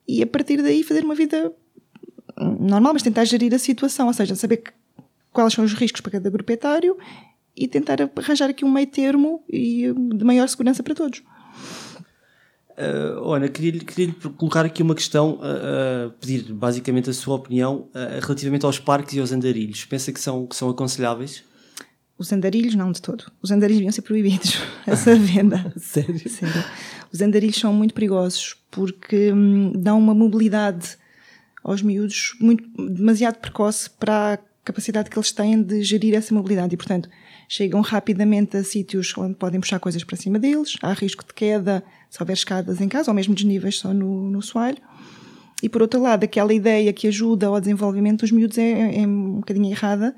e 0.07 0.23
a 0.23 0.27
partir 0.27 0.63
daí 0.63 0.83
fazer 0.83 1.05
uma 1.05 1.15
vida 1.15 1.53
normal, 2.37 2.93
mas 2.93 3.03
tentar 3.03 3.25
gerir 3.25 3.53
a 3.55 3.59
situação, 3.59 4.07
ou 4.07 4.13
seja, 4.13 4.35
saber 4.35 4.59
que, 4.59 4.71
quais 5.33 5.53
são 5.53 5.65
os 5.65 5.75
riscos 5.75 6.01
para 6.01 6.13
cada 6.13 6.31
grupo 6.31 6.51
etário 6.53 6.97
e 7.57 7.67
tentar 7.67 7.99
arranjar 8.17 8.49
aqui 8.49 8.65
um 8.65 8.71
meio 8.71 8.87
termo 8.87 9.43
e 9.49 9.93
de 10.15 10.25
maior 10.25 10.49
segurança 10.49 10.83
para 10.83 10.95
todos. 10.95 11.23
Uh, 12.79 13.33
Ana, 13.33 13.49
queria-lhe 13.49 13.81
queria 13.81 14.15
colocar 14.37 14.65
aqui 14.65 14.85
uma 14.85 14.95
questão, 14.95 15.41
uh, 15.41 16.07
uh, 16.07 16.11
pedir 16.21 16.53
basicamente 16.53 17.11
a 17.11 17.13
sua 17.13 17.35
opinião 17.35 17.89
relativamente 18.23 18.65
aos 18.65 18.79
parques 18.79 19.15
e 19.15 19.21
aos 19.21 19.33
andarilhos. 19.33 19.85
Pensa 19.85 20.13
que 20.13 20.21
são, 20.21 20.47
que 20.47 20.55
são 20.55 20.71
aconselháveis? 20.71 21.43
Os 22.17 22.33
andarilhos, 22.33 22.77
não 22.77 22.93
de 22.93 23.03
todo. 23.03 23.25
Os 23.43 23.51
andarilhos 23.51 23.79
deviam 23.79 23.93
ser 23.93 24.03
proibidos, 24.03 24.59
essa 24.87 25.15
venda. 25.17 25.73
Sério? 25.79 26.29
Sério? 26.29 26.65
Os 27.13 27.21
andarilhos 27.21 27.57
são 27.57 27.73
muito 27.73 27.95
perigosos 27.95 28.57
porque 28.71 29.33
hum, 29.33 29.73
dão 29.75 29.99
uma 29.99 30.15
mobilidade 30.15 30.97
aos 31.65 31.83
miúdos 31.83 32.37
muito, 32.41 32.65
demasiado 32.93 33.39
precoce 33.39 33.91
para 33.91 34.35
a 34.35 34.39
capacidade 34.65 35.11
que 35.11 35.19
eles 35.19 35.33
têm 35.33 35.63
de 35.63 35.83
gerir 35.83 36.15
essa 36.15 36.35
mobilidade 36.35 36.75
e, 36.75 36.77
portanto, 36.77 37.09
chegam 37.49 37.81
rapidamente 37.81 38.57
a 38.59 38.63
sítios 38.63 39.17
onde 39.17 39.35
podem 39.35 39.59
puxar 39.59 39.81
coisas 39.81 40.05
para 40.05 40.17
cima 40.17 40.39
deles, 40.39 40.77
há 40.83 40.93
risco 40.93 41.25
de 41.27 41.33
queda 41.33 41.83
se 42.11 42.23
houver 42.23 42.35
escadas 42.35 42.81
em 42.81 42.89
casa, 42.89 43.11
ou 43.11 43.15
mesmo 43.15 43.35
desníveis 43.35 43.79
só 43.79 43.93
no, 43.93 44.31
no 44.31 44.43
soalho. 44.43 44.79
E 45.63 45.69
por 45.69 45.83
outro 45.83 46.01
lado, 46.01 46.25
aquela 46.25 46.53
ideia 46.53 46.93
que 46.93 47.09
ajuda 47.09 47.47
ao 47.47 47.59
desenvolvimento 47.59 48.21
dos 48.21 48.31
miúdos 48.31 48.59
é, 48.59 49.01
é 49.01 49.07
um 49.07 49.37
bocadinho 49.37 49.71
errada, 49.71 50.15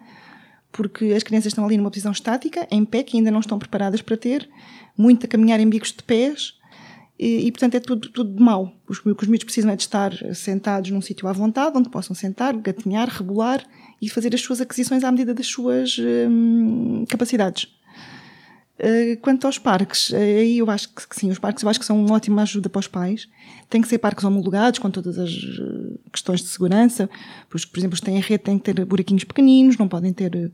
porque 0.72 1.06
as 1.06 1.22
crianças 1.22 1.52
estão 1.52 1.64
ali 1.64 1.76
numa 1.76 1.90
posição 1.90 2.12
estática, 2.12 2.66
em 2.70 2.84
pé, 2.84 3.02
que 3.02 3.16
ainda 3.16 3.30
não 3.30 3.40
estão 3.40 3.58
preparadas 3.58 4.02
para 4.02 4.16
ter, 4.16 4.48
muito 4.96 5.24
a 5.24 5.28
caminhar 5.28 5.58
em 5.60 5.68
bicos 5.68 5.92
de 5.92 6.02
pés, 6.02 6.59
e, 7.22 7.52
portanto 7.52 7.74
é 7.74 7.80
tudo, 7.80 8.08
tudo 8.08 8.34
de 8.34 8.42
mau. 8.42 8.72
Os, 8.88 8.98
os 8.98 9.28
miúdos 9.28 9.44
precisam 9.44 9.70
é 9.70 9.76
de 9.76 9.82
estar 9.82 10.10
sentados 10.34 10.90
num 10.90 11.02
sítio 11.02 11.28
à 11.28 11.32
vontade, 11.32 11.76
onde 11.76 11.90
possam 11.90 12.16
sentar, 12.16 12.56
gatinhar, 12.56 13.10
rebolar 13.10 13.62
e 14.00 14.08
fazer 14.08 14.34
as 14.34 14.40
suas 14.40 14.58
aquisições 14.58 15.04
à 15.04 15.10
medida 15.10 15.34
das 15.34 15.46
suas 15.46 15.98
hum, 15.98 17.04
capacidades. 17.06 17.64
Uh, 18.78 19.20
quanto 19.20 19.46
aos 19.46 19.58
parques, 19.58 20.14
aí 20.14 20.56
eu 20.56 20.70
acho 20.70 20.88
que, 20.94 21.06
que, 21.06 21.14
sim, 21.14 21.30
os 21.30 21.38
parques 21.38 21.62
eu 21.62 21.68
acho 21.68 21.78
que 21.78 21.84
são 21.84 22.02
uma 22.02 22.14
ótima 22.14 22.40
ajuda 22.40 22.70
para 22.70 22.78
os 22.78 22.88
pais. 22.88 23.28
Tem 23.68 23.82
que 23.82 23.88
ser 23.88 23.98
parques 23.98 24.24
homologados, 24.24 24.78
com 24.78 24.90
todas 24.90 25.18
as 25.18 25.30
uh, 25.30 26.00
questões 26.10 26.40
de 26.40 26.48
segurança. 26.48 27.10
Por, 27.50 27.60
por 27.66 27.78
exemplo, 27.78 27.92
os 27.92 28.00
que 28.00 28.06
têm 28.06 28.18
rede 28.18 28.42
têm 28.42 28.58
que 28.58 28.72
ter 28.72 28.82
buraquinhos 28.86 29.24
pequeninos, 29.24 29.76
não 29.76 29.86
podem 29.86 30.14
ter 30.14 30.50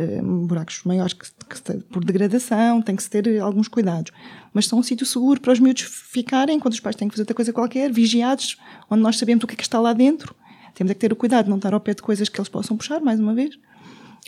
uh, 0.00 0.46
buracos 0.46 0.82
maiores 0.84 1.12
que, 1.12 1.26
que, 1.26 1.78
por 1.84 2.04
degradação, 2.04 2.80
tem 2.82 2.96
que 2.96 3.02
se 3.02 3.10
ter 3.10 3.40
alguns 3.40 3.68
cuidados. 3.68 4.12
Mas 4.52 4.66
são 4.66 4.78
um 4.78 4.82
sítio 4.82 5.06
seguro 5.06 5.40
para 5.40 5.52
os 5.52 5.60
miúdos 5.60 5.82
ficarem, 5.82 6.56
enquanto 6.56 6.74
os 6.74 6.80
pais 6.80 6.96
têm 6.96 7.08
que 7.08 7.14
fazer 7.14 7.22
outra 7.22 7.34
coisa 7.34 7.52
qualquer, 7.52 7.92
vigiados, 7.92 8.56
onde 8.90 9.02
nós 9.02 9.18
sabemos 9.18 9.44
o 9.44 9.46
que 9.46 9.54
é 9.54 9.56
que 9.56 9.62
está 9.62 9.78
lá 9.80 9.92
dentro 9.92 10.34
temos 10.74 10.90
é 10.90 10.94
que 10.94 11.00
ter 11.00 11.12
o 11.12 11.16
cuidado 11.16 11.44
de 11.44 11.50
não 11.50 11.56
estar 11.56 11.74
ao 11.74 11.80
pé 11.80 11.94
de 11.94 12.02
coisas 12.02 12.28
que 12.28 12.38
eles 12.38 12.48
possam 12.48 12.76
puxar, 12.76 13.00
mais 13.00 13.20
uma 13.20 13.34
vez. 13.34 13.58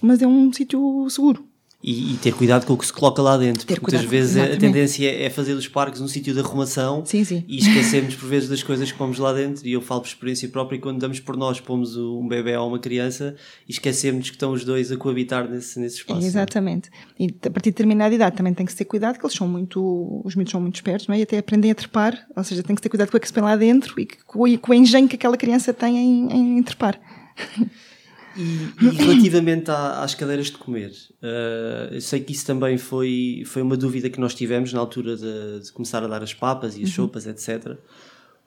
Mas 0.03 0.21
é 0.21 0.27
um 0.27 0.53
sítio 0.53 1.09
seguro. 1.09 1.47
E, 1.83 2.13
e, 2.13 2.17
ter 2.19 2.33
cuidado 2.33 2.65
com 2.65 2.75
o 2.75 2.79
que 2.79 2.87
se 2.87 2.93
coloca 2.93 3.21
lá 3.21 3.37
dentro, 3.37 3.67
ter 3.67 3.75
porque 3.75 3.97
muitas 3.97 4.09
vezes 4.09 4.37
exatamente. 4.37 4.57
a 4.57 4.61
tendência 4.61 5.11
é 5.11 5.29
fazer 5.29 5.55
dos 5.55 5.67
parques 5.67 6.01
um 6.01 6.07
sítio 6.07 6.33
de 6.33 6.39
arrumação 6.39 7.05
sim, 7.05 7.25
sim. 7.25 7.45
e 7.49 7.59
esquecemos 7.59 8.15
por 8.15 8.29
vezes 8.29 8.49
das 8.49 8.63
coisas 8.63 8.93
que 8.93 8.97
pomos 8.97 9.19
lá 9.19 9.33
dentro. 9.33 9.67
E 9.67 9.73
eu 9.73 9.81
falo 9.81 10.03
por 10.03 10.07
experiência 10.07 10.49
própria, 10.49 10.79
quando 10.79 11.01
damos 11.01 11.19
por 11.19 11.37
nós, 11.37 11.59
pomos 11.61 11.97
um 11.97 12.29
bebê 12.29 12.57
ou 12.57 12.69
uma 12.69 12.79
criança 12.79 13.35
e 13.69 13.73
esquecemos 13.73 14.31
que 14.31 14.37
estão 14.37 14.53
os 14.53 14.65
dois 14.65 14.93
a 14.93 14.97
coabitar 14.97 15.49
nesse, 15.51 15.81
nesse 15.81 15.97
espaço. 15.97 16.25
Exatamente. 16.25 16.89
E 17.19 17.27
a 17.27 17.51
partir 17.51 17.71
de 17.71 17.75
determinada 17.75 18.15
idade 18.15 18.37
também 18.37 18.55
tem 18.55 18.65
que 18.65 18.75
ter 18.77 18.85
cuidado, 18.85 19.19
que 19.19 19.27
eles 19.27 19.37
são 19.37 19.49
muito, 19.49 20.23
os 20.25 20.37
miúdos 20.37 20.53
são 20.53 20.61
muito 20.61 20.77
espertos, 20.77 21.09
não 21.09 21.17
é? 21.17 21.19
E 21.19 21.23
até 21.23 21.39
aprendem 21.39 21.73
a 21.73 21.75
trepar, 21.75 22.27
ou 22.37 22.45
seja, 22.45 22.63
tem 22.63 22.77
que 22.77 22.83
ter 22.83 22.91
cuidado 22.91 23.11
com 23.11 23.17
o 23.17 23.21
que 23.21 23.27
se 23.27 23.33
põe 23.33 23.43
lá 23.43 23.57
dentro 23.57 24.01
e 24.01 24.07
com, 24.07 24.59
com 24.59 24.73
o 24.73 24.75
engenho 24.75 25.09
que 25.09 25.17
aquela 25.17 25.37
criança 25.37 25.73
tem 25.73 25.99
em, 25.99 26.59
em 26.59 26.63
trepar. 26.63 27.01
E, 28.37 28.85
e 28.85 28.89
relativamente 28.91 29.71
à, 29.71 30.03
às 30.03 30.15
cadeiras 30.15 30.47
de 30.47 30.59
comer, 30.59 30.91
uh, 30.91 31.95
eu 31.95 32.01
sei 32.01 32.21
que 32.21 32.33
isso 32.33 32.47
também 32.47 32.79
foi, 32.79 33.43
foi 33.47 33.63
uma 33.63 33.77
dúvida 33.77 34.09
que 34.09 34.21
nós 34.21 34.35
tivemos 34.35 34.73
na 34.73 34.81
altura 34.81 35.17
de, 35.17 35.61
de 35.61 35.73
começar 35.73 36.03
a 36.03 36.07
dar 36.07 36.23
as 36.23 36.33
papas 36.33 36.77
e 36.77 36.83
as 36.83 36.89
uhum. 36.89 37.07
sopas, 37.07 37.27
etc. 37.27 37.77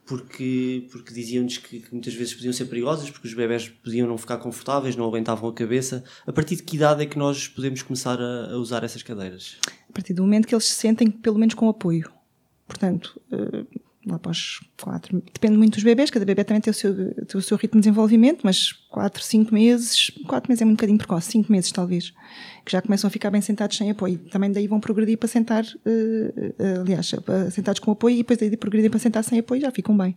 Porque, 0.05 0.87
porque 0.91 1.13
diziam-nos 1.13 1.57
que, 1.57 1.79
que, 1.79 1.91
muitas 1.91 2.13
vezes 2.13 2.33
podiam 2.33 2.53
ser 2.53 2.65
perigosas, 2.65 3.09
porque 3.09 3.27
os 3.27 3.33
bebés 3.33 3.69
podiam 3.69 4.07
não 4.07 4.17
ficar 4.17 4.37
confortáveis, 4.37 4.95
não 4.95 5.05
aguentavam 5.05 5.49
a 5.49 5.53
cabeça. 5.53 6.03
A 6.27 6.31
partir 6.31 6.57
de 6.57 6.63
que 6.63 6.75
idade 6.75 7.01
é 7.01 7.05
que 7.07 7.17
nós 7.17 7.47
podemos 7.47 7.81
começar 7.81 8.19
a, 8.21 8.53
a 8.53 8.57
usar 8.57 8.83
essas 8.83 9.01
cadeiras? 9.01 9.57
A 9.89 9.93
partir 9.93 10.13
do 10.13 10.21
momento 10.21 10.47
que 10.47 10.53
eles 10.53 10.65
se 10.65 10.75
sentem, 10.75 11.09
pelo 11.09 11.39
menos, 11.39 11.55
com 11.55 11.67
apoio. 11.67 12.11
Portanto, 12.67 13.19
uh, 13.31 13.65
Depende 15.33 15.57
muito 15.57 15.73
dos 15.75 15.83
bebés, 15.83 16.11
cada 16.11 16.25
bebê 16.25 16.43
também 16.43 16.61
tem 16.61 16.71
o 16.71 16.73
seu, 16.73 16.93
tem 17.13 17.39
o 17.39 17.41
seu 17.41 17.57
ritmo 17.57 17.81
de 17.81 17.87
desenvolvimento, 17.87 18.41
mas 18.43 18.71
quatro, 18.71 19.23
cinco 19.23 19.53
meses, 19.53 20.11
quatro 20.27 20.51
meses 20.51 20.61
é 20.61 20.65
um 20.65 20.71
bocadinho 20.71 20.97
precoce, 20.97 21.31
cinco 21.31 21.51
meses 21.51 21.71
talvez, 21.71 22.11
que 22.63 22.71
já 22.71 22.81
começam 22.81 23.07
a 23.07 23.11
ficar 23.11 23.31
bem 23.31 23.41
sentados 23.41 23.77
sem 23.77 23.89
apoio. 23.89 24.19
Também 24.29 24.51
daí 24.51 24.67
vão 24.67 24.79
progredir 24.79 25.17
para 25.17 25.27
sentar, 25.27 25.63
uh, 25.63 25.67
uh, 25.67 26.81
aliás, 26.81 27.11
sentados 27.51 27.79
com 27.79 27.91
apoio 27.91 28.15
e 28.15 28.17
depois 28.19 28.37
daí 28.39 28.55
progredir 28.55 28.91
para 28.91 28.99
sentar 28.99 29.23
sem 29.23 29.39
apoio 29.39 29.61
já 29.61 29.71
ficam 29.71 29.97
bem. 29.97 30.15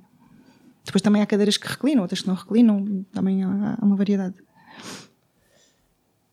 Depois 0.84 1.02
também 1.02 1.22
há 1.22 1.26
cadeiras 1.26 1.56
que 1.56 1.68
reclinam, 1.68 2.02
outras 2.02 2.20
que 2.20 2.28
não 2.28 2.34
reclinam, 2.34 3.04
também 3.12 3.42
há 3.42 3.78
uma 3.82 3.96
variedade. 3.96 4.34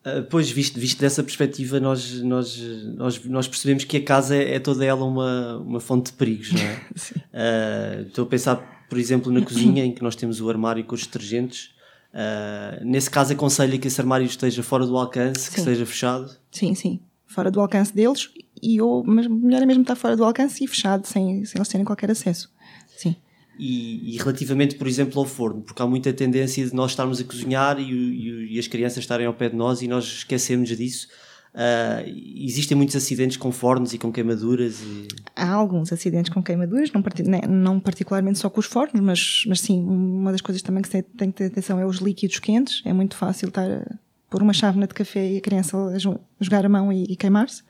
Uh, 0.05 0.23
pois, 0.29 0.51
visto, 0.51 0.79
visto 0.79 0.99
dessa 0.99 1.23
perspectiva, 1.23 1.79
nós, 1.79 2.21
nós, 2.21 2.57
nós, 2.95 3.25
nós 3.25 3.47
percebemos 3.47 3.85
que 3.85 3.97
a 3.97 4.03
casa 4.03 4.35
é, 4.35 4.55
é 4.55 4.59
toda 4.59 4.85
ela 4.85 5.03
uma, 5.03 5.57
uma 5.57 5.79
fonte 5.79 6.11
de 6.11 6.17
perigos, 6.17 6.51
não 6.51 6.61
é? 6.61 6.73
uh, 8.03 8.07
estou 8.07 8.25
a 8.25 8.27
pensar, 8.27 8.85
por 8.87 8.99
exemplo, 8.99 9.31
na 9.31 9.41
cozinha, 9.41 9.83
em 9.83 9.91
que 9.91 10.03
nós 10.03 10.15
temos 10.15 10.39
o 10.39 10.47
armário 10.47 10.83
com 10.83 10.93
os 10.93 11.01
detergentes. 11.01 11.71
Uh, 12.13 12.85
nesse 12.85 13.09
caso, 13.09 13.33
aconselho 13.33 13.79
que 13.79 13.87
esse 13.87 13.99
armário 13.99 14.27
esteja 14.27 14.61
fora 14.61 14.85
do 14.85 14.95
alcance, 14.95 15.41
sim. 15.41 15.51
que 15.53 15.59
esteja 15.59 15.85
fechado. 15.87 16.37
Sim, 16.51 16.75
sim. 16.75 16.99
Fora 17.25 17.49
do 17.49 17.59
alcance 17.59 17.93
deles, 17.93 18.29
e 18.61 18.77
eu, 18.77 19.03
mas 19.05 19.25
melhor 19.27 19.63
é 19.63 19.65
mesmo 19.65 19.81
estar 19.81 19.95
fora 19.95 20.15
do 20.15 20.23
alcance 20.23 20.63
e 20.63 20.67
fechado, 20.67 21.07
sem, 21.07 21.43
sem 21.45 21.57
eles 21.57 21.67
terem 21.67 21.83
qualquer 21.83 22.11
acesso. 22.11 22.53
Sim. 22.95 23.15
E, 23.57 24.15
e, 24.15 24.17
relativamente, 24.17 24.75
por 24.75 24.87
exemplo, 24.87 25.19
ao 25.19 25.25
forno, 25.25 25.61
porque 25.61 25.81
há 25.81 25.87
muita 25.87 26.11
tendência 26.11 26.65
de 26.65 26.73
nós 26.73 26.91
estarmos 26.91 27.21
a 27.21 27.23
cozinhar 27.23 27.79
e, 27.79 27.83
e, 27.83 28.55
e 28.55 28.59
as 28.59 28.67
crianças 28.67 28.97
estarem 28.97 29.25
ao 29.25 29.33
pé 29.33 29.49
de 29.49 29.55
nós 29.55 29.81
e 29.81 29.87
nós 29.87 30.03
esquecemos 30.05 30.69
disso. 30.69 31.07
Uh, 31.55 32.03
existem 32.45 32.75
muitos 32.75 32.97
acidentes 32.97 33.37
com 33.37 33.49
fornos 33.49 33.93
e 33.93 33.97
com 33.97 34.11
queimaduras? 34.11 34.81
E... 34.81 35.07
Há 35.33 35.53
alguns 35.53 35.93
acidentes 35.93 36.33
com 36.33 36.43
queimaduras, 36.43 36.91
não, 36.91 37.01
não, 37.49 37.79
particularmente 37.79 38.39
só 38.39 38.49
com 38.49 38.59
os 38.59 38.65
fornos, 38.65 38.99
mas, 38.99 39.45
mas 39.47 39.61
sim, 39.61 39.81
uma 39.81 40.33
das 40.33 40.41
coisas 40.41 40.61
também 40.61 40.81
que 40.81 40.89
se 40.89 41.01
tem 41.01 41.31
que 41.31 41.37
ter 41.37 41.45
atenção 41.45 41.79
é 41.79 41.85
os 41.85 41.99
líquidos 41.99 42.39
quentes. 42.39 42.81
É 42.83 42.91
muito 42.91 43.15
fácil 43.15 43.47
estar 43.47 43.71
a 43.71 43.85
pôr 44.29 44.41
uma 44.41 44.51
chávena 44.51 44.85
de 44.85 44.93
café 44.93 45.31
e 45.31 45.37
a 45.37 45.41
criança 45.41 45.77
a 45.77 45.97
jogar 45.97 46.65
a 46.65 46.69
mão 46.69 46.91
e, 46.91 47.03
e 47.03 47.15
queimar-se. 47.15 47.63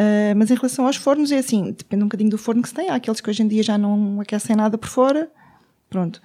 Uh, 0.00 0.34
mas 0.34 0.50
em 0.50 0.54
relação 0.54 0.86
aos 0.86 0.96
fornos, 0.96 1.30
é 1.30 1.38
assim, 1.38 1.72
depende 1.72 2.02
um 2.02 2.06
bocadinho 2.06 2.30
do 2.30 2.38
forno 2.38 2.62
que 2.62 2.68
se 2.68 2.74
tem. 2.74 2.88
Há 2.88 2.94
aqueles 2.94 3.20
que 3.20 3.28
hoje 3.28 3.42
em 3.42 3.48
dia 3.48 3.62
já 3.62 3.76
não 3.76 4.18
aquecem 4.20 4.56
nada 4.56 4.78
por 4.78 4.88
fora. 4.88 5.30
Pronto. 5.90 6.22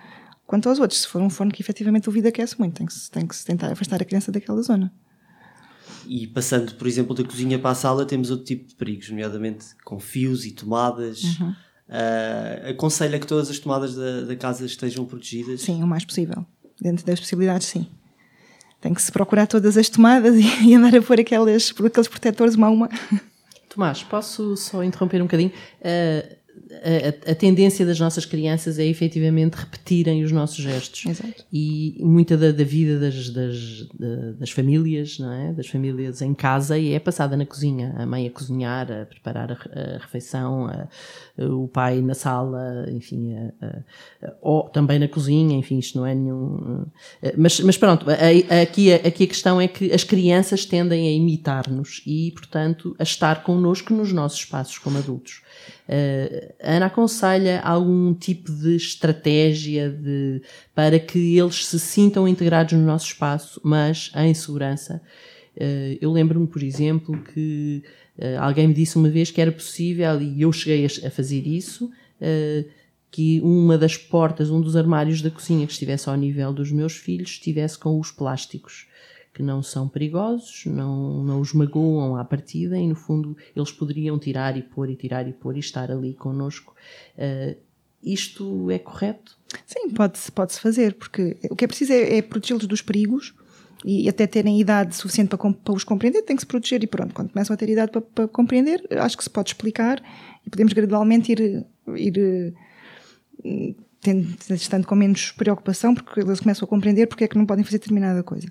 Quanto 0.47 0.69
aos 0.69 0.79
outros, 0.79 1.01
se 1.01 1.07
for 1.07 1.21
um 1.21 1.29
forno 1.29 1.51
que 1.51 1.61
efetivamente 1.61 2.07
o 2.07 2.11
vidro 2.11 2.29
aquece 2.29 2.57
muito, 2.57 2.75
tem 2.75 2.85
que, 2.85 2.93
-se, 2.93 3.11
tem 3.11 3.27
que 3.27 3.35
-se 3.35 3.43
tentar 3.43 3.71
afastar 3.71 4.01
a 4.01 4.05
criança 4.05 4.31
daquela 4.31 4.61
zona. 4.61 4.93
E 6.07 6.27
passando, 6.27 6.75
por 6.75 6.87
exemplo, 6.87 7.15
da 7.15 7.23
cozinha 7.23 7.59
para 7.59 7.71
a 7.71 7.75
sala, 7.75 8.05
temos 8.05 8.29
outro 8.29 8.45
tipo 8.45 8.67
de 8.67 8.75
perigos, 8.75 9.09
nomeadamente 9.09 9.65
com 9.83 9.99
fios 9.99 10.45
e 10.45 10.51
tomadas. 10.51 11.23
Uhum. 11.23 11.49
Uh, 11.49 12.69
aconselha 12.69 13.19
que 13.19 13.27
todas 13.27 13.49
as 13.49 13.59
tomadas 13.59 13.95
da, 13.95 14.21
da, 14.21 14.35
casa 14.35 14.65
estejam 14.65 15.05
protegidas? 15.05 15.61
Sim, 15.61 15.83
o 15.83 15.87
mais 15.87 16.05
possível. 16.05 16.45
Dentro 16.79 17.05
das 17.05 17.19
possibilidades, 17.19 17.67
sim. 17.67 17.87
Tem 18.79 18.93
que 18.93 19.01
se 19.01 19.11
procurar 19.11 19.47
todas 19.47 19.77
as 19.77 19.89
tomadas 19.89 20.35
e, 20.35 20.45
e 20.69 20.75
andar 20.75 20.95
a 20.95 21.01
pôr 21.01 21.19
aquelas, 21.19 21.73
aqueles 21.83 22.07
protetores 22.07 22.55
uma 22.55 22.67
a 22.67 22.69
uma. 22.69 22.89
Tomás, 23.75 24.01
posso 24.03 24.55
só 24.55 24.81
interromper 24.85 25.21
um 25.21 25.25
bocadinho? 25.25 25.51
Uh, 25.81 26.35
a, 26.85 27.31
a, 27.31 27.35
tendência 27.35 27.83
das 27.83 27.99
nossas 27.99 28.25
crianças 28.25 28.77
é 28.77 28.85
efetivamente 28.85 29.55
repetirem 29.55 30.23
os 30.23 30.31
nossos 30.31 30.57
gestos. 30.57 31.05
Exato. 31.05 31.43
E 31.51 31.97
muita 31.99 32.37
da, 32.37 32.51
da 32.51 32.63
vida 32.63 32.99
das, 32.99 33.29
das, 33.29 33.87
das, 34.39 34.51
famílias, 34.51 35.17
não 35.17 35.31
é? 35.31 35.51
Das 35.53 35.67
famílias 35.67 36.21
em 36.21 36.35
casa 36.35 36.79
é 36.79 36.99
passada 36.99 37.35
na 37.35 37.45
cozinha. 37.45 37.95
A 37.97 38.05
mãe 38.05 38.27
a 38.27 38.29
cozinhar, 38.29 38.91
a 38.91 39.05
preparar 39.05 39.51
a, 39.51 39.55
a 39.55 39.97
refeição, 39.97 40.67
a, 40.67 40.87
o 41.43 41.67
pai 41.67 42.01
na 42.01 42.13
sala, 42.13 42.85
enfim, 42.91 43.35
ou 44.41 44.69
também 44.69 44.99
na 44.99 45.07
cozinha, 45.07 45.57
enfim, 45.57 45.79
isto 45.79 45.97
não 45.97 46.05
é 46.05 46.13
nenhum. 46.13 46.85
Mas, 47.35 47.59
mas 47.61 47.77
pronto, 47.77 48.05
aqui, 48.61 48.93
aqui 48.93 49.23
a 49.23 49.27
questão 49.27 49.59
é 49.59 49.67
que 49.67 49.91
as 49.91 50.03
crianças 50.03 50.65
tendem 50.65 51.07
a 51.07 51.11
imitar-nos 51.11 52.03
e, 52.05 52.31
portanto, 52.31 52.95
a 52.99 53.03
estar 53.03 53.43
connosco 53.43 53.91
nos 53.91 54.13
nossos 54.13 54.39
espaços 54.39 54.77
como 54.77 54.99
adultos. 54.99 55.41
Uh, 55.87 56.53
Ana 56.61 56.87
aconselha 56.87 57.61
algum 57.61 58.13
tipo 58.13 58.51
de 58.51 58.75
estratégia 58.75 59.89
de, 59.89 60.41
para 60.73 60.99
que 60.99 61.37
eles 61.37 61.65
se 61.65 61.79
sintam 61.79 62.27
integrados 62.27 62.73
no 62.73 62.85
nosso 62.85 63.07
espaço, 63.07 63.61
mas 63.63 64.11
em 64.15 64.33
segurança. 64.33 65.01
Uh, 65.55 65.97
eu 66.01 66.11
lembro-me, 66.11 66.47
por 66.47 66.63
exemplo, 66.63 67.21
que 67.33 67.83
uh, 68.17 68.41
alguém 68.41 68.67
me 68.67 68.73
disse 68.73 68.97
uma 68.97 69.09
vez 69.09 69.31
que 69.31 69.39
era 69.39 69.51
possível, 69.51 70.21
e 70.21 70.41
eu 70.41 70.51
cheguei 70.51 70.85
a 70.85 71.11
fazer 71.11 71.45
isso, 71.47 71.91
que 73.11 73.41
uma 73.41 73.77
das 73.77 73.97
portas, 73.97 74.49
um 74.49 74.61
dos 74.61 74.75
armários 74.75 75.21
da 75.21 75.29
cozinha 75.29 75.67
que 75.67 75.73
estivesse 75.73 76.09
ao 76.09 76.15
nível 76.15 76.51
dos 76.51 76.71
meus 76.71 76.95
filhos, 76.95 77.29
estivesse 77.31 77.77
com 77.77 77.99
os 77.99 78.09
plásticos 78.09 78.87
que 79.35 79.43
não 79.43 79.61
são 79.61 79.85
perigosos, 79.89 80.65
não, 80.65 81.21
não 81.21 81.41
os 81.41 81.51
magoam 81.51 82.15
à 82.15 82.23
partida 82.23 82.77
e, 82.77 82.87
no 82.87 82.95
fundo, 82.95 83.35
eles 83.53 83.69
poderiam 83.69 84.17
tirar 84.17 84.55
e 84.55 84.61
pôr 84.63 84.89
e 84.89 84.95
tirar 84.95 85.27
e 85.27 85.33
pôr 85.33 85.57
e 85.57 85.59
estar 85.59 85.91
ali 85.91 86.13
connosco. 86.13 86.73
Uh, 87.17 87.53
isto 88.01 88.71
é 88.71 88.79
correto? 88.79 89.37
Sim, 89.67 89.89
pode-se 89.89 90.31
pode 90.31 90.53
-se 90.53 90.61
fazer, 90.61 90.93
porque 90.93 91.35
o 91.49 91.55
que 91.55 91.65
é 91.65 91.67
preciso 91.67 91.91
é, 91.91 92.17
é 92.17 92.21
protegê-los 92.21 92.65
dos 92.65 92.81
perigos 92.81 93.35
e 93.83 94.07
até 94.07 94.25
terem 94.25 94.57
idade 94.57 94.95
suficiente 94.95 95.35
para, 95.35 95.51
para 95.51 95.73
os 95.73 95.83
compreender, 95.83 96.21
tem 96.21 96.37
que 96.37 96.41
se 96.41 96.47
proteger 96.47 96.81
e 96.81 96.87
pronto, 96.87 97.13
quando 97.13 97.33
começam 97.33 97.53
a 97.53 97.57
ter 97.57 97.67
idade 97.67 97.91
para, 97.91 98.01
para 98.01 98.27
compreender, 98.29 98.87
acho 98.99 99.17
que 99.17 99.23
se 99.23 99.29
pode 99.29 99.49
explicar 99.49 100.01
e 100.47 100.49
podemos 100.49 100.71
gradualmente 100.71 101.33
ir, 101.33 101.65
ir 101.93 102.53
estando 104.51 104.85
com 104.85 104.95
menos 104.95 105.31
preocupação, 105.31 105.93
porque 105.93 106.19
eles 106.19 106.39
começam 106.39 106.65
a 106.65 106.69
compreender 106.69 107.07
porque 107.07 107.23
é 107.23 107.27
que 107.27 107.37
não 107.37 107.45
podem 107.45 107.63
fazer 107.63 107.77
determinada 107.77 108.23
coisa. 108.23 108.47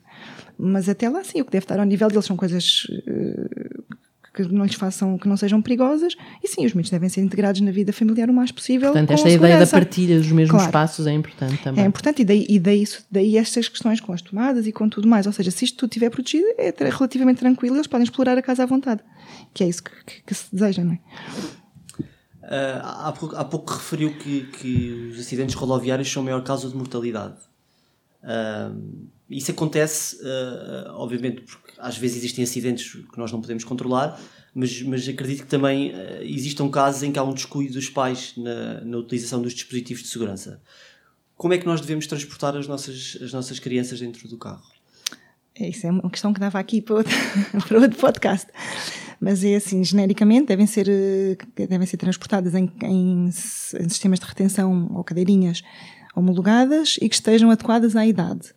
Mas 0.58 0.88
até 0.88 1.08
lá, 1.08 1.22
sim, 1.24 1.40
o 1.40 1.44
que 1.44 1.52
deve 1.52 1.64
estar 1.64 1.78
ao 1.78 1.84
nível 1.84 2.08
deles 2.08 2.24
são 2.24 2.36
coisas 2.36 2.86
uh, 3.08 3.96
que 4.34 4.42
não 4.52 4.64
lhes 4.64 4.74
façam, 4.74 5.16
que 5.16 5.28
não 5.28 5.36
sejam 5.36 5.62
perigosas, 5.62 6.16
e 6.42 6.48
sim, 6.48 6.66
os 6.66 6.74
mitos 6.74 6.90
devem 6.90 7.08
ser 7.08 7.20
integrados 7.20 7.60
na 7.60 7.70
vida 7.70 7.92
familiar 7.92 8.28
o 8.28 8.34
mais 8.34 8.50
possível. 8.50 8.90
Portanto, 8.90 9.12
esta 9.12 9.30
ideia 9.30 9.58
da 9.58 9.66
partilha 9.66 10.18
dos 10.18 10.26
mesmos 10.32 10.50
claro. 10.50 10.66
espaços 10.66 11.06
é 11.06 11.12
importante 11.12 11.62
também. 11.62 11.84
É 11.84 11.86
importante, 11.86 12.22
e 12.22 12.24
daí, 12.24 12.44
e 12.48 12.58
daí, 12.58 12.84
daí 13.10 13.36
estas 13.36 13.68
questões 13.68 14.00
com 14.00 14.12
as 14.12 14.20
tomadas 14.20 14.66
e 14.66 14.72
com 14.72 14.88
tudo 14.88 15.06
mais. 15.06 15.26
Ou 15.26 15.32
seja, 15.32 15.52
se 15.52 15.64
isto 15.64 15.78
tudo 15.78 15.90
estiver 15.90 16.10
protegido, 16.10 16.46
é 16.58 16.74
relativamente 16.90 17.38
tranquilo, 17.38 17.76
eles 17.76 17.86
podem 17.86 18.04
explorar 18.04 18.36
a 18.36 18.42
casa 18.42 18.64
à 18.64 18.66
vontade. 18.66 19.02
Que 19.52 19.62
é 19.62 19.68
isso 19.68 19.84
que, 19.84 19.92
que, 20.04 20.22
que 20.26 20.34
se 20.34 20.46
deseja, 20.52 20.82
não 20.82 20.94
é? 20.94 20.98
Uh, 22.44 22.80
há, 22.82 23.12
pouco, 23.12 23.36
há, 23.36 23.44
pouco, 23.44 23.72
referiu 23.72 24.18
que, 24.18 24.46
que, 24.48 25.10
os 25.12 25.18
acidentes 25.18 25.54
rodoviários 25.54 26.10
são 26.12 26.22
a 26.22 26.24
maior 26.26 26.42
causa 26.42 26.68
de 26.68 26.76
mortalidade. 26.76 27.36
Uh, 28.22 29.08
isso 29.30 29.50
acontece, 29.50 30.16
uh, 30.16 30.90
obviamente, 30.92 31.40
porque 31.40 31.72
às 31.78 31.96
vezes 31.96 32.18
existem 32.18 32.44
acidentes 32.44 32.92
que 32.92 33.18
nós 33.18 33.32
não 33.32 33.40
podemos 33.40 33.64
controlar, 33.64 34.20
mas, 34.54 34.82
mas 34.82 35.08
acredito 35.08 35.44
que 35.44 35.48
também 35.48 35.92
existam 36.20 36.68
casos 36.68 37.02
em 37.02 37.10
que 37.10 37.18
há 37.18 37.24
um 37.24 37.32
descuido 37.32 37.72
dos 37.72 37.88
pais 37.88 38.34
na, 38.36 38.82
na, 38.82 38.98
utilização 38.98 39.40
dos 39.40 39.54
dispositivos 39.54 40.02
de 40.02 40.10
segurança. 40.10 40.60
Como 41.36 41.54
é 41.54 41.58
que 41.58 41.66
nós 41.66 41.80
devemos 41.80 42.06
transportar 42.06 42.54
as 42.56 42.68
nossas, 42.68 43.18
as 43.20 43.32
nossas 43.32 43.58
crianças 43.58 43.98
dentro 43.98 44.28
do 44.28 44.36
carro? 44.36 44.73
É, 45.58 45.68
isso 45.68 45.86
é 45.86 45.90
uma 45.90 46.10
questão 46.10 46.32
que 46.32 46.40
dava 46.40 46.58
aqui 46.58 46.80
para 46.82 46.96
outro, 46.96 47.14
para 47.68 47.78
outro 47.78 47.98
podcast 47.98 48.48
mas 49.24 49.42
é 49.42 49.54
assim, 49.56 49.82
genericamente 49.82 50.48
devem 50.48 50.66
ser, 50.66 50.86
eh, 50.86 51.66
devem 51.66 51.86
ser 51.86 51.96
transportadas 51.96 52.54
em, 52.54 52.70
em, 52.82 53.24
em 53.26 53.30
sistemas 53.30 54.18
de 54.18 54.26
retenção 54.26 54.90
ou 54.94 55.02
cadeirinhas 55.02 55.62
homologadas 56.14 56.98
e 57.00 57.08
que 57.08 57.14
estejam 57.14 57.50
adequadas 57.50 57.96
à 57.96 58.06
idade. 58.06 58.54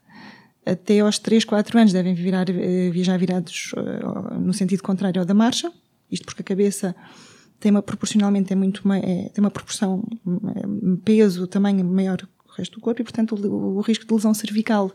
Até 0.66 1.00
aos 1.00 1.18
3, 1.18 1.46
4 1.46 1.80
anos 1.80 1.94
devem 1.94 2.14
virar, 2.14 2.50
eh, 2.50 2.90
viajar 2.92 3.18
virados 3.18 3.72
eh, 3.78 4.38
no 4.40 4.54
sentido 4.54 4.84
contrário 4.84 5.22
ao 5.22 5.26
da 5.26 5.34
marcha, 5.34 5.72
isto 6.12 6.26
porque 6.26 6.42
a 6.42 6.46
cabeça 6.46 6.94
tem 7.62 7.72
uma 7.72 7.82
proporcionalmente 7.82 8.52
é 8.52 8.56
muito 8.56 8.84
é, 8.92 9.30
tem 9.30 9.42
uma 9.44 9.50
proporção 9.50 10.04
peso 11.06 11.48
tamanho 11.48 11.86
maior 11.86 12.18
que 12.18 12.26
o 12.26 12.52
resto 12.56 12.76
do 12.76 12.82
corpo 12.82 13.02
e 13.02 13.04
portanto 13.04 13.36
o, 13.36 13.78
o 13.78 13.82
risco 13.82 14.06
de 14.06 14.14
lesão 14.14 14.34
cervical 14.34 14.92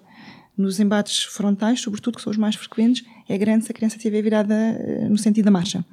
nos 0.57 0.79
embates 0.79 1.23
frontais, 1.25 1.81
sobretudo, 1.81 2.17
que 2.17 2.23
são 2.23 2.31
os 2.31 2.37
mais 2.37 2.55
frequentes, 2.55 3.05
é 3.29 3.39
grande 3.39 3.65
se 3.65 3.73
a 3.73 3.75
criança 3.75 3.97
estiver 3.97 4.23
virada 4.23 4.55
eh, 4.55 5.09
no 5.09 5.17
sentido 5.17 5.47
da 5.47 5.51
marcha. 5.51 5.85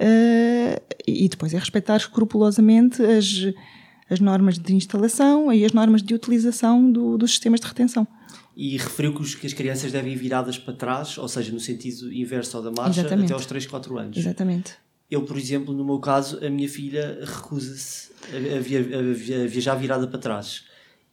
Uh, 0.00 0.80
e 1.06 1.28
depois 1.28 1.52
é 1.52 1.58
respeitar 1.58 1.96
escrupulosamente 1.96 3.02
as, 3.02 3.52
as 4.08 4.18
normas 4.18 4.58
de 4.58 4.74
instalação 4.74 5.52
e 5.52 5.62
as 5.64 5.72
normas 5.72 6.02
de 6.02 6.14
utilização 6.14 6.90
do, 6.90 7.18
dos 7.18 7.32
sistemas 7.32 7.60
de 7.60 7.66
retenção. 7.66 8.06
E 8.56 8.76
referiu 8.78 9.14
que, 9.14 9.20
os, 9.20 9.34
que, 9.34 9.46
as 9.46 9.52
crianças 9.52 9.92
devem 9.92 10.12
ir 10.12 10.16
viradas 10.16 10.58
para 10.58 10.74
trás, 10.74 11.16
ou 11.18 11.28
seja, 11.28 11.52
no 11.52 11.60
sentido 11.60 12.12
inverso 12.12 12.56
ao 12.56 12.62
da 12.62 12.70
marcha, 12.70 13.00
Exatamente. 13.00 13.26
até 13.26 13.34
aos 13.34 13.46
3, 13.46 13.66
4 13.66 13.98
anos. 13.98 14.16
Exatamente. 14.16 14.72
Eu, 15.10 15.22
por 15.22 15.36
exemplo, 15.36 15.74
no 15.74 15.84
meu 15.84 15.98
caso, 15.98 16.44
a 16.44 16.48
minha 16.48 16.68
filha 16.68 17.18
recusa-se 17.22 18.10
a, 18.32 18.56
a, 18.56 18.60
via, 18.60 18.80
a, 18.80 19.46
viajar 19.46 19.74
virada 19.74 20.06
para 20.06 20.18
trás. 20.18 20.64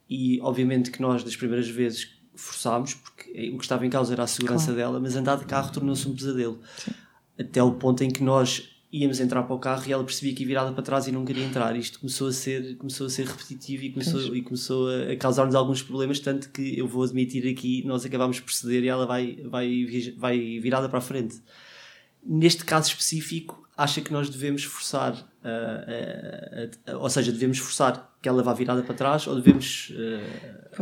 E, 0.10 0.40
obviamente, 0.42 0.92
que 0.92 1.02
nós, 1.02 1.24
das 1.24 1.36
primeiras 1.36 1.68
vezes 1.68 2.17
forçámos, 2.38 2.94
porque 2.94 3.52
o 3.54 3.58
que 3.58 3.64
estava 3.64 3.86
em 3.86 3.90
causa 3.90 4.14
era 4.14 4.24
a 4.24 4.28
segurança 4.28 4.66
claro. 4.66 4.78
dela, 4.78 5.00
mas 5.00 5.16
andar 5.16 5.38
de 5.38 5.46
carro 5.46 5.72
tornou-se 5.72 6.08
um 6.08 6.16
pesadelo. 6.16 6.60
Sim. 6.78 6.92
Até 7.40 7.62
o 7.62 7.74
ponto 7.74 8.04
em 8.04 8.10
que 8.10 8.24
nós 8.24 8.70
íamos 8.92 9.20
entrar 9.20 9.44
para 9.44 9.56
o 9.56 9.60
carro 9.60 9.84
e 9.88 9.92
ela 9.92 10.04
percebia 10.04 10.34
que 10.34 10.44
ia 10.44 10.48
virada 10.48 10.72
para 10.72 10.82
trás 10.82 11.08
e 11.08 11.12
não 11.12 11.26
queria 11.26 11.44
entrar. 11.46 11.76
Isto 11.76 12.00
começou 12.00 12.28
a 12.28 12.32
ser, 12.32 12.78
começou 12.78 13.08
a 13.08 13.10
ser 13.10 13.28
repetitivo 13.28 13.84
e 13.84 13.92
começou, 13.92 14.36
e 14.36 14.42
começou 14.42 14.90
a 14.90 15.16
causar-nos 15.18 15.56
alguns 15.56 15.82
problemas, 15.82 16.20
tanto 16.20 16.50
que 16.50 16.78
eu 16.78 16.88
vou 16.88 17.04
admitir 17.04 17.48
aqui, 17.48 17.84
nós 17.86 18.06
acabámos 18.06 18.40
por 18.40 18.52
ceder 18.52 18.84
e 18.84 18.88
ela 18.88 19.06
vai, 19.06 19.38
vai, 19.46 19.86
vai 20.18 20.60
virada 20.60 20.88
para 20.88 21.00
a 21.00 21.02
frente. 21.02 21.42
Neste 22.26 22.64
caso 22.64 22.90
específico, 22.90 23.67
acha 23.78 24.02
que 24.02 24.12
nós 24.12 24.28
devemos 24.28 24.64
forçar, 24.64 25.14
uh, 25.14 25.18
uh, 25.22 26.96
uh, 26.96 27.00
ou 27.00 27.10
seja, 27.10 27.32
devemos 27.32 27.60
forçar 27.60 28.12
que 28.20 28.28
ela 28.28 28.42
vá 28.42 28.52
virada 28.52 28.82
para 28.82 28.96
trás 28.96 29.28
ou 29.28 29.36
devemos 29.36 29.94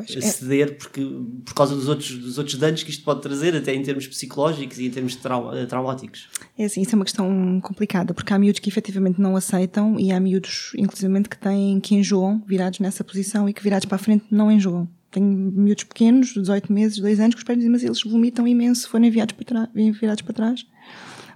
ceder 0.08 0.70
é. 0.70 0.72
porque, 0.72 1.02
por 1.44 1.54
causa 1.54 1.76
dos 1.76 1.90
outros, 1.90 2.18
dos 2.18 2.38
outros 2.38 2.58
danos 2.58 2.82
que 2.82 2.90
isto 2.90 3.04
pode 3.04 3.22
trazer, 3.22 3.54
até 3.54 3.76
em 3.76 3.84
termos 3.84 4.08
psicológicos 4.08 4.80
e 4.80 4.86
em 4.88 4.90
termos 4.90 5.18
trauma, 5.18 5.66
traumáticos? 5.66 6.30
É 6.58 6.64
assim, 6.64 6.82
isso 6.82 6.96
é 6.96 6.96
uma 6.96 7.04
questão 7.04 7.60
complicada, 7.62 8.14
porque 8.14 8.34
há 8.34 8.40
miúdos 8.40 8.62
que 8.62 8.70
efetivamente 8.70 9.20
não 9.20 9.36
aceitam 9.36 10.00
e 10.00 10.14
há 10.14 10.20
miúdos, 10.20 10.72
inclusivamente, 10.78 11.28
que 11.28 11.38
têm, 11.38 11.82
que 11.82 11.94
enjoam 11.94 12.42
virados 12.48 12.80
nessa 12.80 13.04
posição 13.04 13.50
e 13.50 13.54
que 13.54 13.62
virados 13.62 13.86
para 13.86 13.98
a 13.98 14.00
frente 14.00 14.26
não 14.32 14.50
enjoam. 14.50 14.88
Tenho 15.12 15.28
miúdos 15.28 15.84
pequenos, 15.84 16.34
18 16.34 16.72
meses, 16.72 17.00
2 17.00 17.20
anos, 17.20 17.36
que 17.36 17.40
os 17.40 17.44
pais 17.44 17.58
dizem, 17.58 17.72
mas 17.72 17.84
eles 17.84 18.02
vomitam 18.02 18.48
imenso 18.48 18.82
se 18.82 18.88
forem 18.88 19.10
virados 19.12 19.36
para, 19.36 19.46
trás, 19.46 19.70
virados 19.74 20.22
para 20.22 20.34
trás 20.34 20.66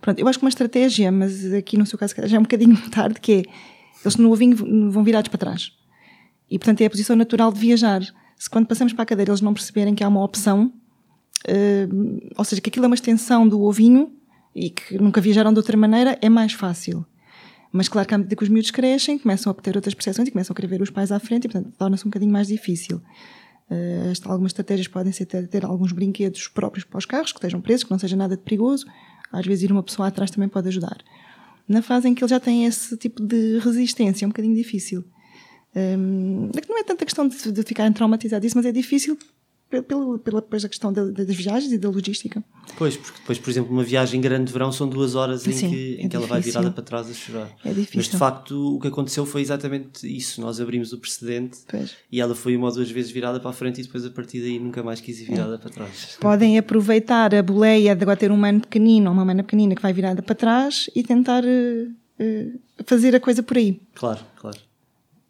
Pronto, 0.01 0.19
eu 0.19 0.27
acho 0.27 0.39
que 0.39 0.45
uma 0.45 0.49
estratégia, 0.49 1.11
mas 1.11 1.53
aqui 1.53 1.77
no 1.77 1.85
seu 1.85 1.97
caso 1.97 2.13
já 2.25 2.37
é 2.37 2.39
um 2.39 2.43
bocadinho 2.43 2.77
tarde, 2.89 3.19
que 3.19 3.31
é, 3.31 3.43
eles 4.03 4.15
no 4.17 4.31
ovinho 4.31 4.55
vão 4.91 5.03
virados 5.03 5.29
para 5.29 5.37
trás. 5.37 5.71
E, 6.49 6.57
portanto, 6.57 6.81
é 6.81 6.85
a 6.85 6.89
posição 6.89 7.15
natural 7.15 7.51
de 7.51 7.59
viajar. 7.59 8.01
Se 8.37 8.49
quando 8.49 8.65
passamos 8.67 8.93
para 8.93 9.03
a 9.03 9.05
cadeira 9.05 9.31
eles 9.31 9.41
não 9.41 9.53
perceberem 9.53 9.93
que 9.93 10.03
há 10.03 10.07
uma 10.07 10.23
opção, 10.23 10.73
uh, 11.47 12.31
ou 12.37 12.43
seja, 12.43 12.61
que 12.61 12.69
aquilo 12.69 12.85
é 12.85 12.87
uma 12.87 12.95
extensão 12.95 13.47
do 13.47 13.61
ovinho 13.61 14.11
e 14.55 14.69
que 14.69 14.97
nunca 14.97 15.21
viajaram 15.21 15.53
de 15.53 15.59
outra 15.59 15.77
maneira, 15.77 16.17
é 16.21 16.29
mais 16.29 16.53
fácil. 16.53 17.05
Mas 17.71 17.87
claro 17.87 18.07
que 18.07 18.15
à 18.15 18.17
medida 18.17 18.35
que 18.35 18.41
os 18.41 18.49
miúdos 18.49 18.71
crescem, 18.71 19.19
começam 19.19 19.51
a 19.51 19.53
ter 19.53 19.75
outras 19.75 19.93
percepções 19.93 20.27
e 20.27 20.31
começam 20.31 20.53
a 20.53 20.55
querer 20.55 20.67
ver 20.67 20.81
os 20.81 20.89
pais 20.89 21.11
à 21.11 21.19
frente 21.19 21.45
e, 21.45 21.49
portanto, 21.49 21.71
torna-se 21.77 22.03
um 22.03 22.09
bocadinho 22.09 22.31
mais 22.31 22.47
difícil. 22.47 23.01
Uh, 23.69 24.11
algumas 24.25 24.49
estratégias 24.49 24.87
podem 24.87 25.11
ser 25.11 25.27
ter, 25.27 25.47
ter, 25.47 25.63
alguns 25.63 25.91
brinquedos 25.91 26.47
próprios 26.47 26.83
para 26.83 26.97
os 26.97 27.05
carros, 27.05 27.31
que 27.31 27.37
estejam 27.37 27.61
presos, 27.61 27.83
que 27.83 27.91
não 27.91 27.99
seja 27.99 28.15
nada 28.15 28.35
de 28.35 28.41
perigoso, 28.41 28.87
às 29.31 29.45
vezes 29.45 29.63
ir 29.63 29.71
uma 29.71 29.83
pessoa 29.83 30.07
atrás 30.07 30.31
também 30.31 30.49
pode 30.49 30.67
ajudar. 30.67 30.97
Na 31.67 31.81
fase 31.81 32.07
em 32.07 32.15
que 32.15 32.23
ele 32.23 32.29
já 32.29 32.39
tem 32.39 32.65
esse 32.65 32.97
tipo 32.97 33.21
de 33.21 33.59
resistência, 33.59 34.25
é 34.25 34.27
um 34.27 34.29
bocadinho 34.29 34.55
difícil. 34.55 35.03
Um, 35.75 36.49
é 36.55 36.61
não 36.67 36.79
é 36.79 36.83
tanta 36.83 37.05
questão 37.05 37.27
de, 37.27 37.51
de 37.51 37.63
ficarem 37.63 37.93
traumatizados 37.93 38.55
mas 38.55 38.65
é 38.65 38.71
difícil 38.71 39.15
pela, 39.69 40.17
pela 40.17 40.41
depois 40.41 40.65
a 40.65 40.69
questão 40.69 40.91
das 40.91 41.35
viagens 41.35 41.71
e 41.71 41.77
da 41.77 41.89
logística. 41.89 42.43
Pois, 42.77 42.97
porque 42.97 43.19
depois, 43.19 43.37
por 43.37 43.49
exemplo, 43.49 43.71
uma 43.71 43.83
viagem 43.83 44.19
grande 44.19 44.45
de 44.45 44.53
verão 44.53 44.71
são 44.71 44.87
duas 44.87 45.15
horas 45.15 45.45
em 45.45 45.51
Sim, 45.51 45.69
que, 45.69 45.95
em 45.99 46.05
é 46.05 46.09
que 46.09 46.15
ela 46.15 46.25
vai 46.25 46.41
virada 46.41 46.71
para 46.71 46.83
trás 46.83 47.09
a 47.09 47.13
chorar. 47.13 47.49
É 47.63 47.69
difícil. 47.69 47.91
Mas 47.95 48.07
de 48.07 48.17
facto 48.17 48.75
o 48.75 48.79
que 48.79 48.87
aconteceu 48.87 49.25
foi 49.25 49.41
exatamente 49.41 50.07
isso. 50.07 50.41
Nós 50.41 50.59
abrimos 50.59 50.91
o 50.91 50.97
precedente 50.97 51.59
pois. 51.67 51.95
e 52.11 52.19
ela 52.19 52.33
foi 52.33 52.55
uma 52.55 52.67
ou 52.67 52.73
duas 52.73 52.89
vezes 52.89 53.11
virada 53.11 53.39
para 53.39 53.49
a 53.49 53.53
frente 53.53 53.79
e 53.79 53.83
depois 53.83 54.05
a 54.05 54.09
partir 54.09 54.39
daí 54.41 54.59
nunca 54.59 54.81
mais 54.81 54.99
quis 55.01 55.19
ir 55.21 55.25
virada 55.25 55.55
é. 55.55 55.57
para 55.57 55.69
trás. 55.69 56.17
Podem 56.19 56.57
aproveitar 56.57 57.33
a 57.35 57.43
boleia 57.43 57.95
de 57.95 58.03
agora 58.03 58.17
ter 58.17 58.31
um 58.31 58.37
mano 58.37 58.61
pequenino 58.61 59.07
ou 59.07 59.13
uma 59.13 59.25
mana 59.25 59.43
pequenina 59.43 59.75
que 59.75 59.81
vai 59.81 59.93
virada 59.93 60.21
para 60.21 60.35
trás 60.35 60.89
e 60.95 61.03
tentar 61.03 61.43
uh, 61.43 61.93
eh, 62.19 62.51
fazer 62.85 63.15
a 63.15 63.19
coisa 63.19 63.41
por 63.41 63.57
aí. 63.57 63.81
Claro, 63.95 64.19
claro. 64.35 64.57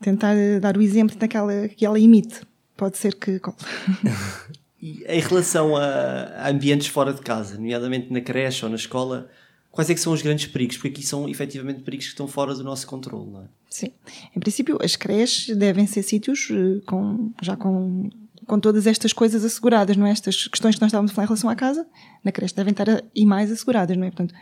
Tentar 0.02 0.34
eh, 0.34 0.60
dar 0.60 0.78
o 0.78 0.82
exemplo 0.82 1.18
daquela 1.18 1.68
que 1.68 1.86
ela 1.86 2.00
imite. 2.00 2.42
Pode 2.80 2.98
ser 2.98 3.16
que. 3.16 3.42
Em 4.82 5.20
relação 5.20 5.76
a, 5.76 6.46
a 6.46 6.50
ambientes 6.50 6.88
fora 6.88 7.14
de 7.14 7.20
casa, 7.20 7.56
nomeadamente 7.56 8.14
na 8.14 8.22
creche 8.22 8.64
ou 8.64 8.70
na 8.72 8.78
escola, 8.78 9.30
quais 9.70 9.90
é 9.90 9.94
que 9.94 10.00
são 10.00 10.14
os 10.14 10.22
grandes 10.22 10.46
perigos? 10.46 10.78
Porque 10.78 10.88
aqui 10.88 11.04
são 11.06 11.28
efetivamente 11.28 11.82
perigos 11.82 12.06
que 12.06 12.12
estão 12.14 12.30
fora 12.30 12.56
do 12.56 12.64
nosso 12.64 12.88
controle, 12.88 13.30
não 13.30 13.42
é? 13.42 13.46
Sim. 13.70 13.92
Em 14.34 14.40
princípio, 14.40 14.80
as 14.82 14.96
creches 14.96 15.54
devem 15.58 15.86
ser 15.86 16.02
sítios 16.02 16.48
eh, 16.50 16.80
com, 16.86 17.34
já 17.42 17.58
com, 17.58 18.10
com 18.50 18.60
todas 18.60 18.88
estas 18.88 19.14
coisas 19.14 19.46
asseguradas, 19.46 19.96
não 19.96 20.08
é? 20.08 20.12
Estas 20.12 20.48
questões 20.48 20.76
que 20.76 20.82
nós 20.82 20.90
estávamos 20.90 21.12
a 21.12 21.14
falar 21.14 21.26
em 21.26 21.28
relação 21.28 21.50
à 21.50 21.56
casa, 21.56 21.88
na 22.24 22.32
creche 22.32 22.56
devem 22.56 22.72
estar 22.72 22.90
a, 22.90 23.04
e 23.16 23.26
mais 23.26 23.52
asseguradas, 23.52 23.96
não 23.96 24.06
é? 24.06 24.10
Portanto, 24.10 24.34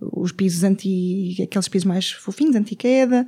os 0.00 0.30
pisos 0.30 0.62
anti, 0.62 1.36
aqueles 1.42 1.68
pisos 1.68 1.84
mais 1.84 2.12
fofinhos, 2.12 2.54
anti-queda, 2.54 3.26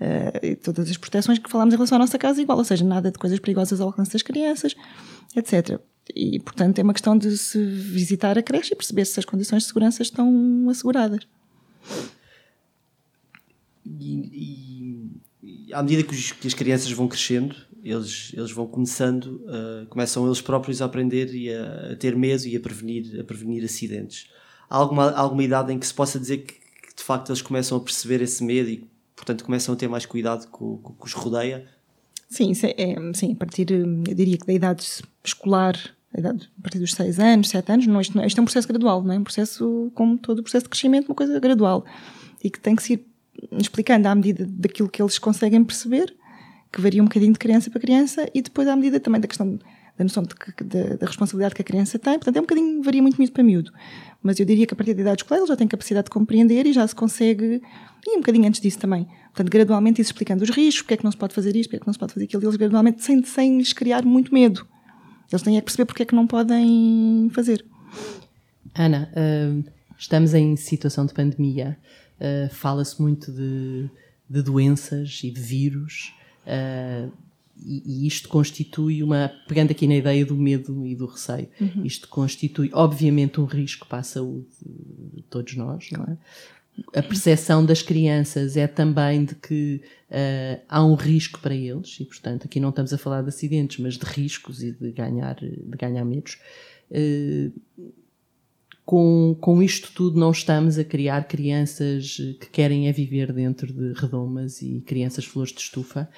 uh, 0.00 0.56
todas 0.62 0.90
as 0.90 0.96
proteções 0.98 1.38
que 1.38 1.50
falámos 1.50 1.72
em 1.72 1.76
relação 1.76 1.96
à 1.96 1.98
nossa 2.00 2.18
casa, 2.18 2.42
igual, 2.42 2.58
ou 2.58 2.64
seja, 2.64 2.84
nada 2.84 3.10
de 3.10 3.18
coisas 3.18 3.38
perigosas 3.38 3.80
ao 3.80 3.88
alcance 3.88 4.12
das 4.12 4.22
crianças, 4.22 4.76
etc. 5.34 5.80
E, 6.14 6.38
portanto, 6.40 6.78
é 6.78 6.82
uma 6.82 6.92
questão 6.92 7.16
de 7.16 7.36
se 7.38 7.58
visitar 7.64 8.36
a 8.36 8.42
creche 8.42 8.74
e 8.74 8.76
perceber 8.76 9.06
se 9.06 9.18
as 9.18 9.24
condições 9.24 9.62
de 9.62 9.68
segurança 9.68 10.02
estão 10.02 10.68
asseguradas. 10.68 11.26
E, 13.86 15.18
e 15.42 15.72
à 15.72 15.82
medida 15.82 16.02
que, 16.02 16.14
os, 16.14 16.32
que, 16.32 16.46
as 16.46 16.54
crianças 16.54 16.90
vão 16.90 17.08
crescendo, 17.08 17.54
eles, 17.82 18.32
eles 18.34 18.50
vão 18.50 18.66
começando, 18.66 19.42
uh, 19.46 19.86
começam 19.88 20.26
eles 20.26 20.40
próprios 20.40 20.82
a 20.82 20.86
aprender 20.86 21.34
e 21.34 21.52
a, 21.52 21.92
a, 21.92 21.96
ter 21.96 22.16
medo 22.16 22.46
e 22.46 22.56
a 22.56 22.60
prevenir, 22.60 23.20
a 23.20 23.24
prevenir 23.24 23.64
acidentes. 23.64 24.28
Há 24.68 24.76
alguma, 24.76 25.10
alguma 25.12 25.42
idade 25.42 25.72
em 25.72 25.78
que 25.78 25.86
se 25.86 25.94
possa 25.94 26.18
dizer 26.18 26.38
que, 26.38 26.54
que 26.54 26.96
de 26.96 27.02
facto 27.02 27.30
eles 27.30 27.42
começam 27.42 27.78
a 27.78 27.80
perceber 27.80 28.20
esse 28.22 28.42
medo 28.44 28.68
e, 28.68 28.84
portanto, 29.16 29.44
começam 29.44 29.74
a 29.74 29.76
ter 29.76 29.88
mais 29.88 30.04
cuidado 30.04 30.48
com, 30.48 30.78
com 30.78 30.92
que 30.92 31.06
os 31.06 31.12
rodeia? 31.12 31.66
Sim, 32.28 32.52
é, 32.62 32.92
é, 32.92 33.12
sim, 33.14 33.32
a 33.32 33.36
partir, 33.36 33.70
eu 33.70 34.14
diria 34.14 34.36
que 34.36 34.46
da 34.46 34.52
idade 34.52 34.84
escolar 35.24 35.74
a 36.14 36.62
partir 36.62 36.78
dos 36.78 36.92
6 36.92 37.18
anos, 37.20 37.48
7 37.50 37.72
anos, 37.72 37.86
não, 37.86 38.00
isto, 38.00 38.18
isto 38.20 38.38
é 38.38 38.40
um 38.40 38.44
processo 38.44 38.66
gradual, 38.66 39.02
não 39.02 39.14
é? 39.14 39.18
Um 39.18 39.24
processo, 39.24 39.90
como 39.94 40.18
todo 40.18 40.40
o 40.40 40.42
processo 40.42 40.64
de 40.64 40.70
crescimento, 40.70 41.08
uma 41.08 41.14
coisa 41.14 41.38
gradual. 41.38 41.84
E 42.42 42.50
que 42.50 42.58
tem 42.58 42.74
que 42.74 42.82
se 42.82 42.94
ir 42.94 43.06
explicando 43.52 44.08
à 44.08 44.14
medida 44.14 44.46
daquilo 44.48 44.88
que 44.88 45.00
eles 45.00 45.18
conseguem 45.18 45.62
perceber, 45.62 46.14
que 46.72 46.80
varia 46.80 47.02
um 47.02 47.06
bocadinho 47.06 47.32
de 47.32 47.38
criança 47.38 47.70
para 47.70 47.80
criança, 47.80 48.28
e 48.34 48.42
depois 48.42 48.68
à 48.68 48.76
medida 48.76 49.00
também 49.00 49.20
da 49.20 49.28
questão 49.28 49.58
da 49.96 50.04
noção 50.04 50.22
de, 50.22 50.34
de, 50.64 50.96
da 50.96 51.06
responsabilidade 51.06 51.56
que 51.56 51.62
a 51.62 51.64
criança 51.64 51.98
tem. 51.98 52.14
Portanto, 52.14 52.36
é 52.36 52.38
um 52.38 52.44
bocadinho, 52.44 52.82
varia 52.82 53.02
muito 53.02 53.18
miúdo 53.18 53.32
para 53.32 53.42
miúdo. 53.42 53.72
Mas 54.22 54.38
eu 54.38 54.46
diria 54.46 54.64
que 54.64 54.72
a 54.72 54.76
partir 54.76 54.94
da 54.94 55.02
idade 55.02 55.22
escolar 55.22 55.40
ele 55.40 55.48
já 55.48 55.56
tem 55.56 55.66
capacidade 55.66 56.04
de 56.04 56.10
compreender 56.10 56.66
e 56.66 56.72
já 56.72 56.86
se 56.86 56.94
consegue, 56.94 57.60
e 58.06 58.16
um 58.16 58.20
bocadinho 58.20 58.46
antes 58.46 58.60
disso 58.60 58.78
também. 58.78 59.08
Portanto, 59.26 59.50
gradualmente 59.50 60.00
isso 60.00 60.12
explicando 60.12 60.44
os 60.44 60.50
riscos, 60.50 60.82
porque 60.82 60.94
é 60.94 60.96
que 60.98 61.04
não 61.04 61.10
se 61.10 61.16
pode 61.16 61.34
fazer 61.34 61.56
isto, 61.56 61.68
porque 61.68 61.76
é 61.76 61.80
que 61.80 61.86
não 61.86 61.92
se 61.92 61.98
pode 61.98 62.12
fazer 62.12 62.26
aquilo, 62.26 62.44
eles 62.44 62.56
gradualmente, 62.56 63.02
sem, 63.02 63.24
sem 63.24 63.58
lhes 63.58 63.72
criar 63.72 64.04
muito 64.04 64.32
medo. 64.32 64.64
Eles 65.30 65.42
têm 65.42 65.56
é 65.56 65.60
que 65.60 65.64
perceber 65.64 65.84
porque 65.84 66.04
é 66.04 66.06
que 66.06 66.14
não 66.14 66.26
podem 66.26 67.28
fazer. 67.34 67.64
Ana, 68.74 69.10
uh, 69.12 69.64
estamos 69.98 70.32
em 70.32 70.56
situação 70.56 71.04
de 71.04 71.12
pandemia. 71.12 71.76
Uh, 72.18 72.52
Fala-se 72.54 73.00
muito 73.00 73.30
de, 73.32 73.90
de, 74.28 74.42
doenças 74.42 75.20
e 75.22 75.30
de 75.30 75.40
vírus. 75.40 76.14
Uh, 76.48 77.12
e, 77.60 78.04
e, 78.04 78.06
isto 78.06 78.28
constitui 78.28 79.02
uma. 79.02 79.32
Pegando 79.46 79.72
aqui 79.72 79.86
na 79.86 79.96
ideia 79.96 80.24
do 80.24 80.36
medo 80.36 80.86
e 80.86 80.94
do 80.94 81.06
receio, 81.06 81.48
uhum. 81.60 81.84
isto 81.84 82.08
constitui, 82.08 82.70
obviamente, 82.72 83.40
um 83.40 83.44
risco 83.44 83.86
para 83.86 83.98
a 83.98 84.02
saúde 84.02 84.46
de 85.14 85.22
todos 85.22 85.56
nós, 85.56 85.90
não 85.90 86.04
é? 86.04 86.16
a 86.94 87.02
percepção 87.02 87.64
das 87.64 87.82
crianças 87.82 88.56
é 88.56 88.66
também 88.66 89.24
de 89.24 89.34
que 89.34 89.82
uh, 90.10 90.62
há 90.68 90.84
um 90.84 90.94
risco 90.94 91.40
para 91.40 91.54
eles, 91.54 91.98
e 92.00 92.04
portanto 92.04 92.44
aqui 92.44 92.60
não 92.60 92.68
estamos 92.68 92.92
a 92.92 92.98
falar 92.98 93.22
de 93.22 93.28
acidentes, 93.28 93.78
mas 93.78 93.94
de 93.94 94.04
riscos 94.04 94.62
e 94.62 94.72
de 94.72 94.92
ganhar, 94.92 95.34
de 95.34 95.76
ganhar 95.76 96.04
medos. 96.04 96.38
Uh, 96.90 97.52
com, 98.88 99.36
com 99.38 99.62
isto 99.62 99.92
tudo 99.92 100.18
não 100.18 100.30
estamos 100.30 100.78
a 100.78 100.82
criar 100.82 101.28
crianças 101.28 102.16
que 102.40 102.48
querem 102.50 102.88
é 102.88 102.92
viver 102.92 103.34
dentro 103.34 103.70
de 103.70 103.92
redomas 103.92 104.62
e 104.62 104.80
crianças 104.80 105.26
flores 105.26 105.52
de 105.52 105.60
estufa, 105.60 106.08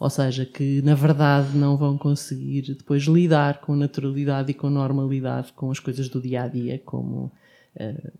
ou 0.00 0.08
seja, 0.08 0.46
que 0.46 0.80
na 0.80 0.94
verdade 0.94 1.54
não 1.54 1.76
vão 1.76 1.98
conseguir 1.98 2.62
depois 2.62 3.02
lidar 3.02 3.60
com 3.60 3.76
naturalidade 3.76 4.52
e 4.52 4.54
com 4.54 4.70
normalidade 4.70 5.52
com 5.52 5.70
as 5.70 5.78
coisas 5.78 6.08
do 6.08 6.18
dia 6.18 6.44
a 6.44 6.48
dia, 6.48 6.80
como 6.82 7.30
uh, 7.76 8.12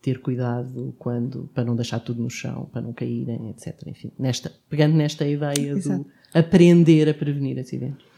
ter 0.00 0.22
cuidado 0.22 0.94
quando 0.98 1.50
para 1.52 1.62
não 1.62 1.76
deixar 1.76 2.00
tudo 2.00 2.22
no 2.22 2.30
chão, 2.30 2.66
para 2.72 2.80
não 2.80 2.94
caírem, 2.94 3.50
etc. 3.50 3.76
Enfim, 3.86 4.10
nesta, 4.18 4.50
pegando 4.70 4.94
nesta 4.94 5.26
ideia 5.28 5.74
de 5.74 6.02
aprender 6.32 7.10
a 7.10 7.12
prevenir 7.12 7.58
acidentes. 7.58 8.09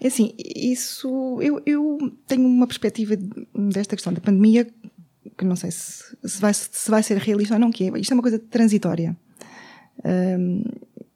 É 0.00 0.06
assim, 0.06 0.34
isso 0.38 1.38
eu, 1.42 1.60
eu 1.66 1.98
tenho 2.26 2.46
uma 2.46 2.66
perspectiva 2.66 3.14
desta 3.54 3.96
questão 3.96 4.12
da 4.12 4.20
pandemia 4.20 4.66
que 5.36 5.44
não 5.44 5.56
sei 5.56 5.70
se, 5.70 6.16
se, 6.24 6.40
vai, 6.40 6.54
se 6.54 6.90
vai 6.90 7.02
ser 7.02 7.18
realista 7.18 7.54
ou 7.54 7.60
não, 7.60 7.70
que 7.70 7.84
é, 7.84 7.98
isto 7.98 8.10
é 8.10 8.14
uma 8.14 8.22
coisa 8.22 8.38
transitória. 8.38 9.16
Um, 10.04 10.62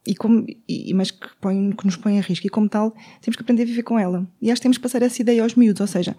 e 0.05 0.15
como, 0.15 0.45
e, 0.67 0.93
mas 0.93 1.09
que, 1.09 1.27
põe, 1.41 1.71
que 1.71 1.85
nos 1.85 1.95
põe 1.95 2.19
a 2.19 2.21
risco. 2.21 2.45
E 2.45 2.49
como 2.49 2.69
tal, 2.69 2.95
temos 3.21 3.35
que 3.35 3.41
aprender 3.41 3.63
a 3.63 3.65
viver 3.65 3.83
com 3.83 3.97
ela. 3.97 4.27
E 4.39 4.51
acho 4.51 4.59
que 4.59 4.63
temos 4.63 4.77
que 4.77 4.83
passar 4.83 5.01
essa 5.01 5.19
ideia 5.19 5.41
aos 5.41 5.55
miúdos. 5.55 5.81
Ou 5.81 5.87
seja, 5.87 6.15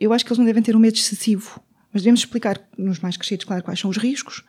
eu 0.00 0.12
acho 0.14 0.24
que 0.24 0.30
eles 0.30 0.38
não 0.38 0.46
devem 0.46 0.62
ter 0.62 0.74
um 0.74 0.78
medo 0.78 0.96
excessivo 0.96 1.60
mas 1.92 2.02
devemos 2.02 2.20
explicar 2.20 2.60
nos 2.76 3.00
mais 3.00 3.16
crescidos, 3.16 3.44
claro, 3.44 3.62
quais 3.62 3.80
são 3.80 3.90
os 3.90 3.96
riscos 3.96 4.44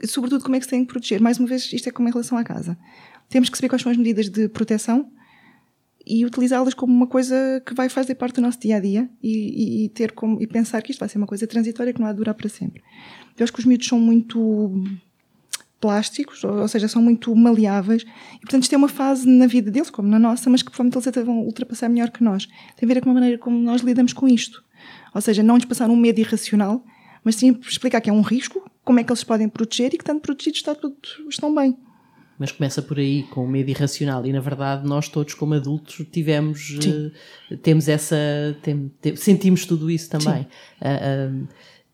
e, 0.00 0.06
sobretudo, 0.06 0.44
como 0.44 0.56
é 0.56 0.58
que 0.58 0.64
se 0.64 0.70
tem 0.70 0.84
que 0.84 0.92
proteger. 0.92 1.20
Mais 1.20 1.38
uma 1.38 1.48
vez, 1.48 1.72
isto 1.72 1.88
é 1.88 1.92
como 1.92 2.08
em 2.08 2.12
relação 2.12 2.36
à 2.36 2.44
casa. 2.44 2.76
Temos 3.28 3.48
que 3.48 3.56
saber 3.56 3.68
quais 3.68 3.82
são 3.82 3.90
as 3.90 3.96
medidas 3.96 4.28
de 4.28 4.48
proteção 4.48 5.10
e 6.06 6.24
utilizá-las 6.24 6.74
como 6.74 6.92
uma 6.92 7.06
coisa 7.06 7.62
que 7.64 7.74
vai 7.74 7.88
fazer 7.88 8.14
parte 8.14 8.36
do 8.36 8.42
nosso 8.42 8.60
dia 8.60 8.76
a 8.76 8.80
dia 8.80 9.08
e, 9.22 9.84
e, 9.84 9.88
ter 9.88 10.12
como, 10.12 10.40
e 10.42 10.46
pensar 10.46 10.82
que 10.82 10.90
isto 10.90 11.00
vai 11.00 11.08
ser 11.08 11.18
uma 11.18 11.26
coisa 11.26 11.46
transitória 11.46 11.92
que 11.92 12.00
não 12.00 12.06
há 12.06 12.12
de 12.12 12.18
durar 12.18 12.34
para 12.34 12.48
sempre. 12.48 12.82
Eu 13.38 13.44
acho 13.44 13.52
que 13.52 13.58
os 13.58 13.64
miúdos 13.64 13.86
são 13.86 13.98
muito 13.98 14.72
plásticos, 15.80 16.42
ou, 16.44 16.60
ou 16.60 16.68
seja, 16.68 16.88
são 16.88 17.02
muito 17.02 17.34
maleáveis 17.34 18.06
e, 18.36 18.40
portanto, 18.40 18.62
isto 18.62 18.74
é 18.74 18.78
uma 18.78 18.88
fase 18.88 19.28
na 19.28 19.46
vida 19.46 19.70
deles, 19.70 19.90
como 19.90 20.08
na 20.08 20.18
nossa, 20.18 20.48
mas 20.48 20.62
que 20.62 20.70
provavelmente 20.70 20.96
eles 20.96 21.06
até 21.08 21.22
vão 21.22 21.40
ultrapassar 21.40 21.88
melhor 21.88 22.10
que 22.10 22.24
nós. 22.24 22.46
Tem 22.76 22.88
a 22.90 22.94
ver 22.94 23.00
com 23.02 23.10
a 23.10 23.14
maneira 23.14 23.38
como 23.38 23.58
nós 23.58 23.82
lidamos 23.82 24.12
com 24.12 24.28
isto. 24.28 24.64
Ou 25.14 25.20
seja, 25.20 25.42
não 25.42 25.56
lhes 25.56 25.64
passar 25.64 25.90
um 25.90 25.96
medo 25.96 26.20
irracional, 26.20 26.84
mas 27.22 27.36
sim 27.36 27.58
explicar 27.62 28.00
que 28.00 28.10
é 28.10 28.12
um 28.12 28.22
risco, 28.22 28.70
como 28.84 29.00
é 29.00 29.04
que 29.04 29.10
eles 29.10 29.24
podem 29.24 29.48
proteger 29.48 29.94
e 29.94 29.98
que, 29.98 30.04
tanto 30.04 30.20
protegidos, 30.20 30.60
está 30.60 30.74
tudo, 30.74 30.96
estão 31.28 31.54
bem. 31.54 31.76
Mas 32.38 32.50
começa 32.50 32.82
por 32.82 32.98
aí 32.98 33.22
com 33.24 33.44
o 33.44 33.48
medo 33.48 33.70
irracional 33.70 34.26
e 34.26 34.32
na 34.32 34.40
verdade 34.40 34.86
nós 34.86 35.08
todos 35.08 35.34
como 35.34 35.54
adultos 35.54 36.04
tivemos 36.10 36.78
uh, 36.78 37.56
temos 37.58 37.88
essa 37.88 38.16
tem, 38.62 38.90
tem, 39.00 39.16
sentimos 39.16 39.64
tudo 39.66 39.90
isso 39.90 40.10
também. 40.10 40.42
Uh, 40.80 41.44
uh, 41.44 41.48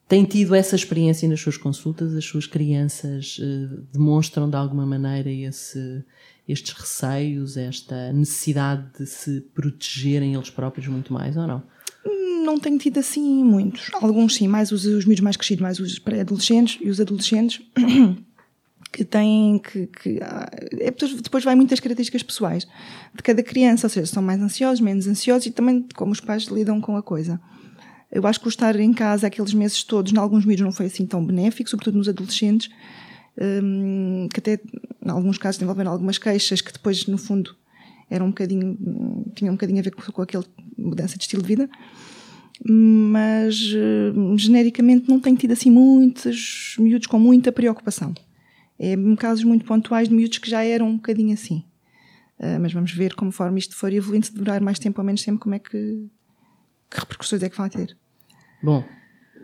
tem 0.08 0.24
tido 0.24 0.54
essa 0.54 0.74
experiência 0.74 1.28
nas 1.28 1.40
suas 1.40 1.56
consultas? 1.56 2.14
As 2.16 2.24
suas 2.24 2.44
crianças 2.44 3.38
demonstram 3.92 4.50
de 4.50 4.56
alguma 4.56 4.84
maneira 4.84 5.30
esse, 5.30 6.04
estes 6.48 6.72
receios, 6.72 7.56
esta 7.56 8.12
necessidade 8.12 8.86
de 8.98 9.06
se 9.06 9.40
protegerem 9.54 10.34
eles 10.34 10.50
próprios 10.50 10.88
muito 10.88 11.12
mais 11.12 11.36
ou 11.36 11.46
não? 11.46 11.62
não 12.44 12.58
tenho 12.58 12.78
tido 12.78 12.98
assim 12.98 13.44
muitos. 13.44 13.90
Alguns 13.94 14.34
sim, 14.34 14.48
mais 14.48 14.72
os, 14.72 14.84
os 14.84 15.04
miúdos 15.04 15.22
mais 15.22 15.36
crescidos, 15.36 15.62
mais 15.62 15.78
os 15.78 15.98
pré-adolescentes 15.98 16.78
e 16.80 16.88
os 16.88 17.00
adolescentes 17.00 17.60
que 18.92 19.04
têm 19.04 19.58
que, 19.58 19.86
que 19.86 20.18
ah, 20.22 20.50
é, 20.78 20.90
depois 20.90 21.44
vai 21.44 21.54
muitas 21.54 21.78
características 21.80 22.22
pessoais 22.22 22.66
de 23.14 23.22
cada 23.22 23.42
criança, 23.42 23.86
ou 23.86 23.90
seja, 23.90 24.06
são 24.06 24.22
mais 24.22 24.40
ansiosos, 24.40 24.80
menos 24.80 25.06
ansiosos 25.06 25.46
e 25.46 25.50
também 25.50 25.86
como 25.94 26.12
os 26.12 26.20
pais 26.20 26.44
lidam 26.44 26.80
com 26.80 26.96
a 26.96 27.02
coisa. 27.02 27.40
Eu 28.10 28.26
acho 28.26 28.40
que 28.40 28.46
o 28.46 28.48
estar 28.48 28.78
em 28.78 28.92
casa 28.92 29.28
aqueles 29.28 29.54
meses 29.54 29.84
todos, 29.84 30.12
em 30.12 30.18
alguns 30.18 30.44
miúdos 30.44 30.64
não 30.64 30.72
foi 30.72 30.86
assim 30.86 31.06
tão 31.06 31.24
benéfico, 31.24 31.70
sobretudo 31.70 31.98
nos 31.98 32.08
adolescentes, 32.08 32.68
hum, 33.40 34.28
que 34.32 34.40
até 34.40 34.60
em 35.04 35.10
alguns 35.10 35.38
casos 35.38 35.58
desenvolveram 35.58 35.92
algumas 35.92 36.18
queixas 36.18 36.60
que 36.60 36.72
depois 36.72 37.06
no 37.06 37.16
fundo 37.16 37.54
eram 38.10 38.26
um 38.26 38.30
bocadinho, 38.30 38.76
tinham 39.36 39.52
um 39.52 39.56
bocadinho 39.56 39.78
a 39.78 39.82
ver 39.82 39.92
com, 39.92 40.02
com 40.10 40.22
aquela 40.22 40.44
mudança 40.76 41.16
de 41.16 41.22
estilo 41.22 41.42
de 41.42 41.48
vida 41.48 41.70
mas 42.62 43.72
uh, 43.72 44.36
genericamente 44.36 45.08
não 45.08 45.18
tenho 45.18 45.36
tido 45.36 45.52
assim 45.52 45.70
muitos 45.70 46.76
miúdos 46.78 47.06
com 47.06 47.18
muita 47.18 47.50
preocupação. 47.50 48.12
É 48.82 48.96
casos 49.16 49.44
muito 49.44 49.66
pontuais 49.66 50.08
de 50.08 50.14
miúdos 50.14 50.38
que 50.38 50.48
já 50.48 50.64
eram 50.64 50.88
um 50.88 50.96
bocadinho 50.96 51.34
assim. 51.34 51.62
Uh, 52.38 52.58
mas 52.58 52.72
vamos 52.72 52.92
ver 52.92 53.14
conforme 53.14 53.58
isto 53.58 53.76
for 53.76 53.92
evoluindo, 53.92 54.24
se 54.24 54.32
demorar 54.32 54.62
mais 54.62 54.78
tempo 54.78 54.98
ou 54.98 55.04
menos 55.04 55.22
tempo, 55.22 55.38
como 55.38 55.54
é 55.54 55.58
que, 55.58 56.08
que 56.90 56.98
repercussões 56.98 57.42
é 57.42 57.50
que 57.50 57.58
vai 57.58 57.68
ter. 57.68 57.94
Bom, 58.62 58.82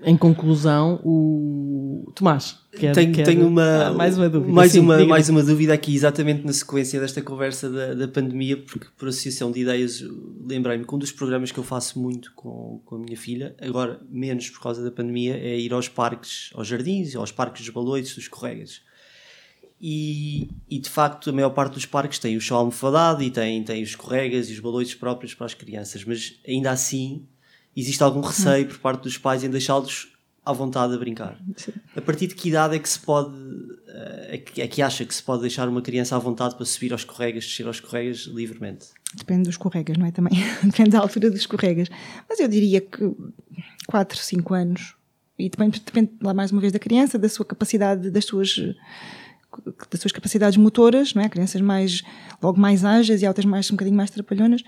em 0.03 0.16
conclusão, 0.16 1.01
o 1.05 2.11
Tomás. 2.14 2.59
Quer, 2.72 2.94
tenho, 2.94 3.12
quer... 3.12 3.25
tenho 3.25 3.46
uma, 3.46 3.87
ah, 3.88 3.92
mais 3.92 4.16
uma 4.16 4.29
dúvida. 4.29 4.53
Mais, 4.53 4.72
Sim, 4.72 4.81
uma, 4.81 5.05
mais 5.05 5.29
uma 5.29 5.42
dúvida 5.42 5.75
aqui, 5.75 5.94
exatamente 5.94 6.44
na 6.44 6.53
sequência 6.53 7.01
desta 7.01 7.20
conversa 7.20 7.70
da, 7.70 7.94
da 7.94 8.09
pandemia, 8.09 8.57
porque 8.57 8.87
por 8.96 9.09
associação 9.09 9.51
de 9.51 9.61
ideias, 9.61 10.03
lembrei-me 10.46 10.85
que 10.85 10.94
um 10.94 10.99
dos 10.99 11.12
programas 11.12 11.51
que 11.51 11.59
eu 11.59 11.64
faço 11.64 11.99
muito 11.99 12.33
com, 12.35 12.81
com 12.85 12.96
a 12.96 12.99
minha 12.99 13.16
filha, 13.16 13.55
agora 13.61 14.01
menos 14.11 14.49
por 14.51 14.62
causa 14.62 14.83
da 14.83 14.90
pandemia, 14.90 15.37
é 15.37 15.59
ir 15.59 15.72
aos 15.72 15.88
parques, 15.88 16.51
aos 16.55 16.66
jardins, 16.66 17.14
aos 17.16 17.33
parques 17.33 17.64
dos 17.64 17.75
baloides, 17.75 18.14
dos 18.14 18.29
corregas. 18.29 18.83
E, 19.80 20.48
e, 20.70 20.78
de 20.78 20.88
facto 20.88 21.30
a 21.30 21.32
maior 21.32 21.50
parte 21.50 21.74
dos 21.74 21.84
parques 21.84 22.18
tem 22.18 22.36
o 22.36 22.40
chão 22.40 22.56
almofadado 22.56 23.22
e 23.22 23.30
tem, 23.30 23.62
tem 23.62 23.82
os 23.82 23.90
escorregas 23.90 24.48
e 24.48 24.52
os 24.52 24.60
baloiços 24.60 24.94
próprios 24.94 25.34
para 25.34 25.46
as 25.46 25.54
crianças, 25.54 26.04
mas 26.04 26.40
ainda 26.46 26.70
assim 26.70 27.26
existe 27.76 28.02
algum 28.02 28.20
receio 28.20 28.66
por 28.66 28.78
parte 28.78 29.02
dos 29.02 29.18
pais 29.18 29.44
em 29.44 29.50
deixá-los 29.50 30.16
à 30.46 30.52
vontade 30.52 30.94
a 30.94 30.96
brincar. 30.96 31.36
Sim. 31.56 31.72
A 31.94 32.00
partir 32.00 32.28
de 32.28 32.36
que 32.36 32.48
idade 32.48 32.76
é 32.76 32.78
que 32.78 32.88
se 32.88 33.00
pode, 33.00 33.36
eh, 33.88 34.28
é 34.30 34.38
que, 34.38 34.62
é 34.62 34.68
que 34.68 34.80
acha 34.80 35.04
que 35.04 35.12
se 35.12 35.22
pode 35.22 35.42
deixar 35.42 35.68
uma 35.68 35.82
criança 35.82 36.14
à 36.14 36.18
vontade 36.20 36.54
para 36.54 36.64
subir 36.64 36.92
aos 36.92 37.00
escorregas, 37.00 37.44
descer 37.44 37.66
aos 37.66 37.76
escorregas 37.76 38.20
livremente? 38.32 38.86
Depende 39.14 39.42
dos 39.42 39.54
escorregas, 39.54 39.98
não 39.98 40.06
é? 40.06 40.12
Também 40.12 40.32
depende 40.62 40.90
da 40.90 41.00
altura 41.00 41.30
dos 41.30 41.40
escorregas. 41.40 41.88
Mas 42.28 42.38
eu 42.38 42.46
diria 42.46 42.80
que 42.80 43.12
4, 43.88 44.16
5 44.16 44.54
anos. 44.54 44.94
E 45.36 45.50
depende, 45.50 45.82
depende 45.84 46.12
lá 46.22 46.32
mais 46.32 46.50
uma 46.50 46.60
vez 46.60 46.72
da 46.72 46.78
criança, 46.78 47.18
da 47.18 47.28
sua 47.28 47.44
capacidade, 47.44 48.10
das 48.10 48.24
suas 48.24 48.58
das 49.90 50.00
suas 50.00 50.12
capacidades 50.12 50.56
motoras, 50.56 51.14
não 51.14 51.22
é? 51.22 51.28
Crianças 51.28 51.61
mais, 51.61 52.02
logo 52.42 52.61
mais 52.61 52.85
ágeis 52.85 53.22
e 53.22 53.26
outras 53.26 53.44
mais, 53.44 53.70
um 53.70 53.74
bocadinho 53.74 53.96
mais 53.96 54.11
trapalhonas, 54.11 54.62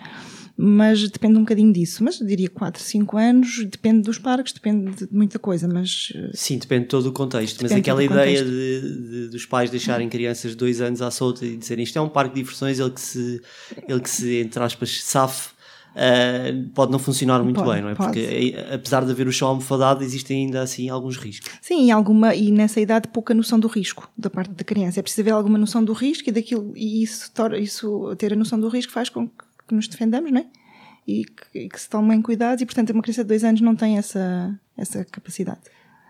mas 0.57 1.09
depende 1.09 1.37
um 1.37 1.41
bocadinho 1.41 1.73
disso. 1.73 2.03
Mas 2.03 2.19
diria 2.19 2.49
4, 2.49 2.83
5 2.83 3.17
anos, 3.17 3.64
depende 3.64 4.03
dos 4.03 4.19
parques, 4.19 4.53
depende 4.53 5.07
de 5.07 5.09
muita 5.11 5.38
coisa, 5.38 5.69
mas... 5.69 6.12
Eh, 6.14 6.31
Sim, 6.35 6.59
depende 6.59 6.83
de 6.83 6.88
todo 6.88 7.07
o 7.07 7.12
contexto, 7.12 7.61
mas 7.62 7.73
aquela 7.73 8.03
ideia 8.03 8.45
de, 8.45 8.81
de, 8.81 9.29
dos 9.29 9.47
pais 9.47 9.71
deixarem 9.71 10.09
crianças 10.09 10.53
de 10.53 10.57
2 10.57 10.81
anos 10.81 11.03
à 11.03 11.11
solta 11.11 11.45
e 11.45 11.57
dizerem 11.57 11.85
isto 11.85 11.99
é 11.99 12.01
um 12.01 12.09
parque 12.09 12.35
de 12.35 12.43
diversões, 12.43 12.79
ele 12.79 12.91
que 12.91 13.01
se, 13.01 13.41
ele 13.87 14.01
que 14.01 14.11
se 14.11 14.37
entre 14.37 14.62
aspas, 14.62 15.03
safe 15.03 15.58
Uh, 15.94 16.68
pode 16.70 16.92
não 16.92 16.98
funcionar 16.98 17.42
muito 17.42 17.57
pode, 17.57 17.72
bem, 17.72 17.83
não 17.83 17.88
é? 17.88 17.94
Pode. 17.94 18.12
Porque 18.12 18.55
apesar 18.72 19.05
de 19.05 19.11
haver 19.11 19.27
o 19.27 19.33
chão 19.33 19.48
almofadado, 19.48 20.05
existem 20.05 20.44
ainda 20.44 20.62
assim 20.62 20.88
alguns 20.88 21.16
riscos. 21.16 21.51
Sim, 21.61 21.87
e, 21.87 21.90
alguma, 21.90 22.35
e 22.35 22.53
nessa 22.53 22.81
idade 22.81 23.09
pouca 23.09 23.35
noção 23.35 23.59
do 23.59 23.66
risco 23.66 24.09
da 24.16 24.31
parte 24.31 24.51
da 24.53 24.62
criança. 24.62 25.01
É 25.01 25.03
preciso 25.03 25.22
haver 25.22 25.33
alguma 25.33 25.59
noção 25.59 25.85
do 25.85 25.92
risco 25.92 26.29
e 26.29 26.33
daquilo, 26.33 26.72
e 26.77 27.03
isso, 27.03 27.33
isso 27.61 28.14
ter 28.16 28.33
a 28.33 28.37
noção 28.37 28.61
do 28.61 28.68
risco 28.68 28.92
faz 28.92 29.09
com 29.09 29.29
que 29.29 29.74
nos 29.74 29.88
defendamos, 29.88 30.31
não 30.31 30.40
é? 30.40 30.46
E 31.07 31.24
que, 31.24 31.59
e 31.59 31.68
que 31.68 31.81
se 31.81 31.88
tomem 31.88 32.22
cuidados, 32.22 32.62
e 32.62 32.66
portanto 32.66 32.90
uma 32.90 33.03
criança 33.03 33.24
de 33.24 33.29
dois 33.29 33.42
anos 33.42 33.61
não 33.61 33.74
tem 33.74 33.98
essa, 33.98 34.57
essa 34.77 35.05
capacidade. 35.05 35.61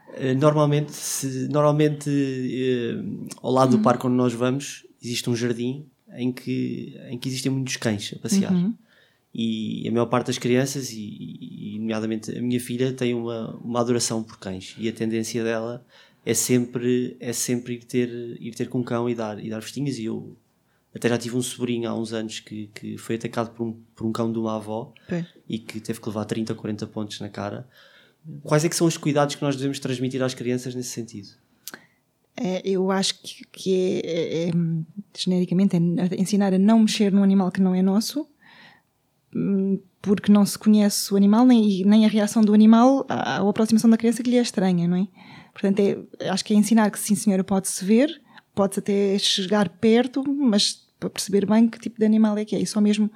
Uh, 0.08 0.36
normalmente, 0.38 0.92
se, 0.92 1.48
normalmente 1.48 2.10
uh, 2.10 3.28
ao 3.42 3.52
lado 3.52 3.72
uhum. 3.72 3.78
do 3.78 3.82
parque 3.82 4.06
onde 4.06 4.16
nós 4.16 4.34
vamos, 4.34 4.84
existe 5.02 5.30
um 5.30 5.36
jardim 5.36 5.86
em 6.14 6.30
que, 6.32 6.98
em 7.08 7.16
que 7.16 7.28
existem 7.28 7.50
muitos 7.50 7.76
cães 7.76 8.12
a 8.14 8.18
passear. 8.18 8.52
Uhum 8.52 8.74
e 9.34 9.86
a 9.86 9.92
maior 9.92 10.06
parte 10.06 10.28
das 10.28 10.38
crianças, 10.38 10.90
e, 10.90 11.38
e 11.40 11.78
nomeadamente 11.78 12.36
a 12.36 12.40
minha 12.40 12.60
filha, 12.60 12.92
tem 12.92 13.14
uma, 13.14 13.56
uma 13.56 13.80
adoração 13.80 14.22
por 14.22 14.38
cães 14.38 14.74
e 14.78 14.88
a 14.88 14.92
tendência 14.92 15.44
dela 15.44 15.84
é 16.24 16.34
sempre, 16.34 17.16
é 17.20 17.32
sempre 17.32 17.74
ir, 17.74 17.84
ter, 17.84 18.08
ir 18.40 18.54
ter 18.54 18.68
com 18.68 18.80
um 18.80 18.82
cão 18.82 19.08
e 19.08 19.14
dar, 19.14 19.42
e 19.42 19.48
dar 19.48 19.62
festinhas. 19.62 19.98
E 19.98 20.04
eu 20.04 20.36
até 20.94 21.08
já 21.08 21.16
tive 21.16 21.36
um 21.36 21.42
sobrinho 21.42 21.88
há 21.88 21.94
uns 21.94 22.12
anos 22.12 22.40
que, 22.40 22.68
que 22.74 22.98
foi 22.98 23.16
atacado 23.16 23.50
por 23.50 23.66
um, 23.66 23.72
por 23.94 24.06
um 24.06 24.12
cão 24.12 24.30
de 24.32 24.38
uma 24.38 24.56
avó 24.56 24.92
é. 25.10 25.24
e 25.48 25.58
que 25.58 25.80
teve 25.80 26.00
que 26.00 26.08
levar 26.08 26.24
30 26.24 26.52
ou 26.52 26.58
40 26.58 26.86
pontos 26.88 27.20
na 27.20 27.28
cara. 27.28 27.68
Quais 28.42 28.64
é 28.64 28.68
que 28.68 28.76
são 28.76 28.86
os 28.86 28.96
cuidados 28.96 29.36
que 29.36 29.42
nós 29.42 29.56
devemos 29.56 29.78
transmitir 29.78 30.22
às 30.22 30.34
crianças 30.34 30.74
nesse 30.74 30.90
sentido? 30.90 31.28
É, 32.36 32.60
eu 32.64 32.90
acho 32.90 33.20
que, 33.20 33.44
que 33.50 33.74
é, 33.74 34.06
é, 34.06 34.48
é, 34.48 34.52
genericamente 35.16 35.76
é 35.76 35.80
ensinar 36.20 36.52
a 36.52 36.58
não 36.58 36.80
mexer 36.80 37.10
num 37.10 37.22
animal 37.22 37.50
que 37.50 37.60
não 37.60 37.74
é 37.74 37.82
nosso 37.82 38.28
porque 40.01 40.31
não 40.33 40.46
se 40.46 40.59
conhece 40.59 41.12
o 41.12 41.16
animal 41.16 41.44
nem, 41.44 41.85
nem 41.85 42.05
a 42.05 42.09
reação 42.09 42.42
do 42.42 42.55
animal 42.55 43.05
à, 43.09 43.37
à 43.37 43.48
aproximação 43.48 43.90
da 43.90 43.96
criança 43.96 44.22
que 44.22 44.31
lhe 44.31 44.37
é 44.37 44.42
estranha, 44.42 44.87
não 44.87 44.96
é? 44.96 45.09
Portanto, 45.53 45.81
é, 45.81 46.29
acho 46.29 46.44
que 46.44 46.55
é 46.55 46.57
ensinar 46.57 46.90
que 46.90 46.98
sim, 46.98 47.14
senhora, 47.14 47.42
pode-se 47.42 47.85
ver, 47.85 48.20
pode-se 48.55 48.81
até 48.81 49.18
chegar 49.18 49.68
perto, 49.68 50.22
mas 50.29 50.87
para 50.98 51.11
perceber 51.11 51.46
bem 51.46 51.68
que 51.68 51.79
tipo 51.79 51.98
de 51.98 52.05
animal 52.05 52.37
é 52.38 52.44
que 52.44 52.57
é. 52.57 52.61
E 52.61 52.66
só 52.66 52.81
mesmo 52.81 53.11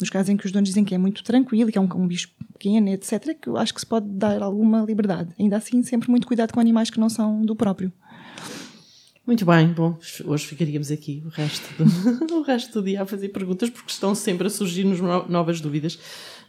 nos 0.00 0.10
casos 0.10 0.28
em 0.28 0.36
que 0.36 0.46
os 0.46 0.52
donos 0.52 0.68
dizem 0.68 0.84
que 0.84 0.94
é 0.94 0.98
muito 0.98 1.22
tranquilo, 1.22 1.70
que 1.70 1.78
é 1.78 1.80
um, 1.80 1.88
um 1.94 2.06
bicho 2.06 2.30
pequeno, 2.52 2.88
etc., 2.88 3.38
que 3.40 3.48
eu 3.48 3.56
acho 3.56 3.72
que 3.72 3.80
se 3.80 3.86
pode 3.86 4.06
dar 4.08 4.42
alguma 4.42 4.82
liberdade. 4.82 5.34
Ainda 5.38 5.56
assim, 5.56 5.82
sempre 5.82 6.10
muito 6.10 6.26
cuidado 6.26 6.52
com 6.52 6.60
animais 6.60 6.90
que 6.90 6.98
não 6.98 7.08
são 7.08 7.42
do 7.42 7.54
próprio. 7.54 7.92
Muito 9.26 9.46
bem, 9.46 9.72
bom, 9.72 9.98
hoje 10.26 10.46
ficaríamos 10.46 10.90
aqui 10.90 11.22
o 11.24 11.30
resto, 11.30 11.66
do, 11.82 12.34
o 12.40 12.42
resto 12.42 12.74
do 12.74 12.84
dia 12.84 13.02
a 13.02 13.06
fazer 13.06 13.30
perguntas 13.30 13.70
porque 13.70 13.90
estão 13.90 14.14
sempre 14.14 14.46
a 14.46 14.50
surgir-nos 14.50 15.00
novas 15.00 15.62
dúvidas. 15.62 15.98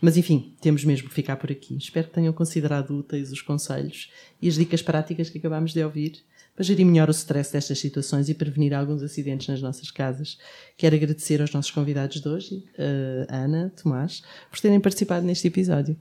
Mas 0.02 0.18
enfim, 0.18 0.54
temos 0.60 0.84
mesmo 0.84 1.08
que 1.08 1.16
ficar 1.16 1.38
por 1.38 1.50
aqui. 1.50 1.78
Espero 1.78 2.08
que 2.08 2.14
tenham 2.14 2.34
considerado 2.34 2.92
úteis 2.92 3.32
os 3.32 3.42
conselhos 3.42 4.12
e 4.42 4.50
as 4.50 4.56
dicas 4.56 4.82
práticas 4.82 5.30
que 5.30 5.38
acabámos 5.38 5.74
de 5.74 5.82
ouvir 5.82 6.22
para 6.54 6.66
gerir 6.66 6.86
melhor 6.86 7.08
o 7.08 7.12
stress 7.12 7.54
destas 7.54 7.80
situações 7.80 8.28
e 8.28 8.34
prevenir 8.34 8.74
alguns 8.74 9.02
acidentes 9.02 9.48
nas 9.48 9.62
nossas 9.62 9.90
casas. 9.90 10.38
Quero 10.78 10.98
agradecer 10.98 11.40
aos 11.40 11.54
nossos 11.54 11.72
convidados 11.72 12.20
de 12.22 12.28
hoje, 12.28 12.56
uh, 12.56 13.26
Ana, 13.30 13.74
Tomás, 13.82 14.22
por 14.50 14.60
terem 14.60 14.82
participado 14.82 15.26
neste 15.26 15.48
episódio. 15.48 15.98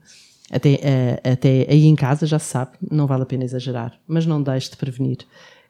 Até, 0.51 0.75
uh, 0.75 1.31
até 1.31 1.67
aí 1.69 1.85
em 1.85 1.95
casa 1.95 2.25
já 2.25 2.37
se 2.37 2.51
sabe, 2.51 2.77
não 2.91 3.07
vale 3.07 3.23
a 3.23 3.25
pena 3.25 3.45
exagerar, 3.45 3.99
mas 4.05 4.25
não 4.25 4.41
deixe 4.41 4.69
de 4.69 4.77
prevenir. 4.77 5.19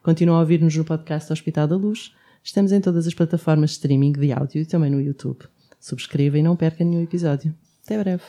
Continua 0.06 0.36
a 0.36 0.38
ouvir-nos 0.38 0.76
no 0.76 0.84
podcast 0.84 1.32
Hospital 1.32 1.66
da 1.66 1.74
Luz. 1.74 2.14
Estamos 2.40 2.70
em 2.70 2.80
todas 2.80 3.08
as 3.08 3.12
plataformas 3.12 3.70
de 3.70 3.74
streaming 3.78 4.12
de 4.12 4.30
áudio 4.30 4.62
e 4.62 4.64
também 4.64 4.88
no 4.88 5.00
YouTube. 5.00 5.40
Subscreva 5.80 6.38
e 6.38 6.44
não 6.44 6.54
perca 6.54 6.84
nenhum 6.84 7.02
episódio. 7.02 7.52
Até 7.84 7.98
breve. 7.98 8.22